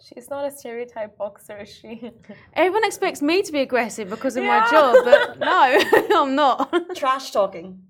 She's 0.00 0.30
not 0.30 0.44
a 0.46 0.50
stereotype 0.50 1.16
boxer, 1.18 1.58
is 1.58 1.68
she? 1.68 2.10
Everyone 2.54 2.84
expects 2.84 3.20
me 3.20 3.42
to 3.42 3.50
be 3.52 3.60
aggressive 3.60 4.08
because 4.10 4.36
of 4.36 4.44
Yeah. 4.44 4.60
my 4.60 4.70
job, 4.70 4.96
but 5.04 5.38
no, 6.10 6.20
I'm 6.22 6.34
not. 6.34 6.94
Trash 6.96 7.30
talking. 7.32 7.82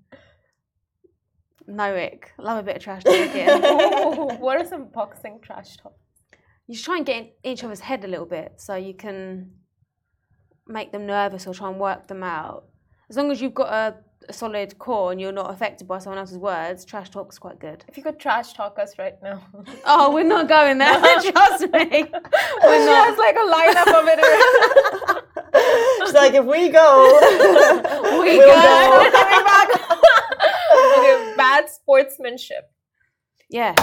No, 1.69 1.95
ick. 1.95 2.31
Love 2.39 2.57
a 2.57 2.63
bit 2.63 2.77
of 2.77 2.81
trash 2.83 3.03
talking. 3.05 3.47
what 4.39 4.57
are 4.59 4.65
some 4.65 4.85
boxing 4.93 5.39
trash 5.41 5.77
talk? 5.77 5.93
you 6.67 6.75
should 6.75 6.85
try 6.85 6.97
and 6.97 7.05
get 7.05 7.17
in 7.17 7.29
each 7.43 7.63
other's 7.63 7.79
head 7.79 8.03
a 8.05 8.07
little 8.07 8.27
bit 8.27 8.53
so 8.57 8.75
you 8.75 8.93
can 8.93 9.49
make 10.67 10.91
them 10.91 11.05
nervous 11.07 11.47
or 11.47 11.53
try 11.53 11.67
and 11.69 11.79
work 11.79 12.07
them 12.07 12.21
out. 12.23 12.65
As 13.09 13.17
long 13.17 13.31
as 13.31 13.41
you've 13.41 13.55
got 13.55 13.69
a, 13.73 13.95
a 14.29 14.33
solid 14.33 14.77
core 14.77 15.11
and 15.11 15.19
you're 15.19 15.31
not 15.31 15.49
affected 15.51 15.87
by 15.87 15.97
someone 15.97 16.19
else's 16.19 16.37
words, 16.37 16.85
trash 16.85 17.09
talk's 17.09 17.39
quite 17.39 17.59
good. 17.59 17.83
If 17.87 17.97
you 17.97 18.03
could 18.03 18.19
trash 18.19 18.53
talk 18.53 18.77
us 18.77 18.99
right 18.99 19.15
now. 19.23 19.41
Oh, 19.85 20.13
we're 20.13 20.23
not 20.23 20.47
going 20.47 20.77
there. 20.77 20.93
Trust 21.31 21.61
me. 21.63 21.69
We're 21.69 22.79
She 22.79 22.85
not. 22.85 23.07
has 23.07 23.17
like 23.17 23.35
a 23.35 23.47
lineup 23.55 23.91
of 23.99 24.05
it. 24.13 24.19
She's 26.05 26.13
like, 26.13 26.33
if 26.35 26.45
we 26.45 26.69
go, 26.69 27.05
We 28.21 28.37
we'll 28.37 28.47
go. 28.47 29.09
go. 29.11 29.11
Coming 31.39 31.51
back. 31.51 31.63
okay, 31.63 31.65
bad 31.65 31.69
sportsmanship. 31.69 32.71
Yeah. 33.49 33.73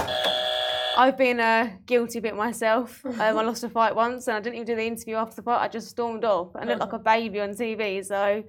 I've 0.99 1.19
been 1.19 1.40
a 1.40 1.79
guilty 1.85 2.21
bit 2.21 2.35
myself. 2.37 3.05
Um, 3.05 3.38
I 3.38 3.42
lost 3.42 3.64
a 3.64 3.69
fight 3.69 3.95
once 3.95 4.29
and 4.29 4.37
I 4.37 4.40
didn't 4.40 4.57
even 4.57 4.66
do 4.66 4.77
the 4.77 4.87
interview 4.87 5.16
after 5.16 5.37
the 5.37 5.42
fight. 5.42 5.62
I 5.62 5.69
just 5.69 5.88
stormed 5.88 6.25
off. 6.25 6.55
I 6.55 6.64
looked 6.64 6.81
like 6.81 6.92
a 6.92 6.99
baby 6.99 7.40
on 7.40 7.51
TV, 7.51 8.05
so 8.05 8.45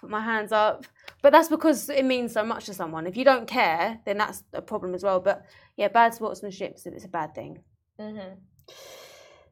put 0.00 0.10
my 0.10 0.20
hands 0.20 0.52
up. 0.52 0.84
But 1.22 1.32
that's 1.32 1.48
because 1.48 1.88
it 1.88 2.04
means 2.04 2.32
so 2.32 2.44
much 2.44 2.66
to 2.66 2.74
someone. 2.74 3.06
If 3.06 3.16
you 3.16 3.24
don't 3.24 3.46
care, 3.46 4.00
then 4.04 4.18
that's 4.18 4.42
a 4.52 4.62
problem 4.62 4.94
as 4.94 5.02
well. 5.02 5.20
But 5.20 5.44
yeah, 5.76 5.88
bad 5.88 6.14
sportsmanship 6.14 6.76
is 6.76 6.86
it's 6.86 7.04
a 7.04 7.08
bad 7.08 7.34
thing. 7.34 7.58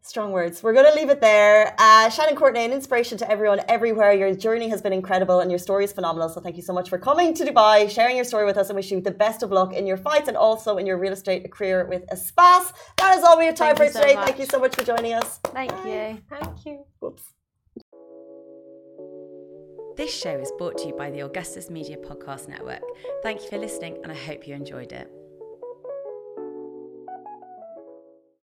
Strong 0.09 0.33
words. 0.33 0.62
We're 0.62 0.73
going 0.73 0.87
to 0.87 0.94
leave 0.99 1.11
it 1.11 1.21
there. 1.21 1.75
Uh, 1.79 2.09
Shannon 2.09 2.35
Courtney, 2.35 2.64
an 2.64 2.73
inspiration 2.73 3.18
to 3.18 3.31
everyone 3.31 3.61
everywhere. 3.68 4.14
Your 4.14 4.35
journey 4.35 4.71
has 4.71 4.81
been 4.81 4.94
incredible 4.94 5.40
and 5.40 5.51
your 5.51 5.59
story 5.59 5.85
is 5.85 5.92
phenomenal. 5.92 6.31
So 6.31 6.40
thank 6.40 6.57
you 6.57 6.62
so 6.62 6.73
much 6.73 6.88
for 6.88 6.97
coming 6.97 7.35
to 7.35 7.44
Dubai, 7.44 7.90
sharing 7.90 8.16
your 8.16 8.25
story 8.25 8.47
with 8.47 8.57
us, 8.57 8.71
and 8.71 8.77
wish 8.77 8.90
you 8.90 9.03
the 9.03 9.11
best 9.11 9.42
of 9.42 9.53
luck 9.53 9.75
in 9.75 9.87
your 9.87 9.99
fights 9.99 10.27
and 10.27 10.35
also 10.35 10.79
in 10.79 10.87
your 10.87 10.97
real 10.97 11.12
estate 11.12 11.53
career 11.53 11.87
with 11.87 12.07
Espace. 12.11 12.73
That 12.97 13.18
is 13.18 13.23
all 13.23 13.37
we 13.37 13.44
have 13.44 13.55
time 13.55 13.77
Thank 13.77 13.79
for 13.79 13.85
you 13.85 13.90
so 13.90 14.01
today. 14.01 14.14
much. 14.14 14.25
Thank 14.25 14.38
you 14.38 14.47
so 14.47 14.59
much 14.59 14.75
for 14.77 14.83
joining 14.83 15.12
us. 15.12 15.40
Thank 15.44 15.73
you. 15.85 16.23
Thank 16.31 16.64
you. 16.64 16.87
Whoops. 17.01 17.25
This 19.99 20.14
show 20.18 20.38
is 20.38 20.51
brought 20.57 20.79
to 20.79 20.87
you 20.87 20.94
by 20.94 21.11
the 21.11 21.21
Augustus 21.21 21.68
Media 21.68 21.99
Podcast 21.99 22.49
Network. 22.49 22.81
Thank 23.23 23.42
you 23.42 23.51
for 23.51 23.59
listening, 23.59 23.99
and 24.03 24.11
I 24.11 24.14
hope 24.14 24.49
you 24.49 24.55
enjoyed 24.55 24.92
it. 24.92 25.18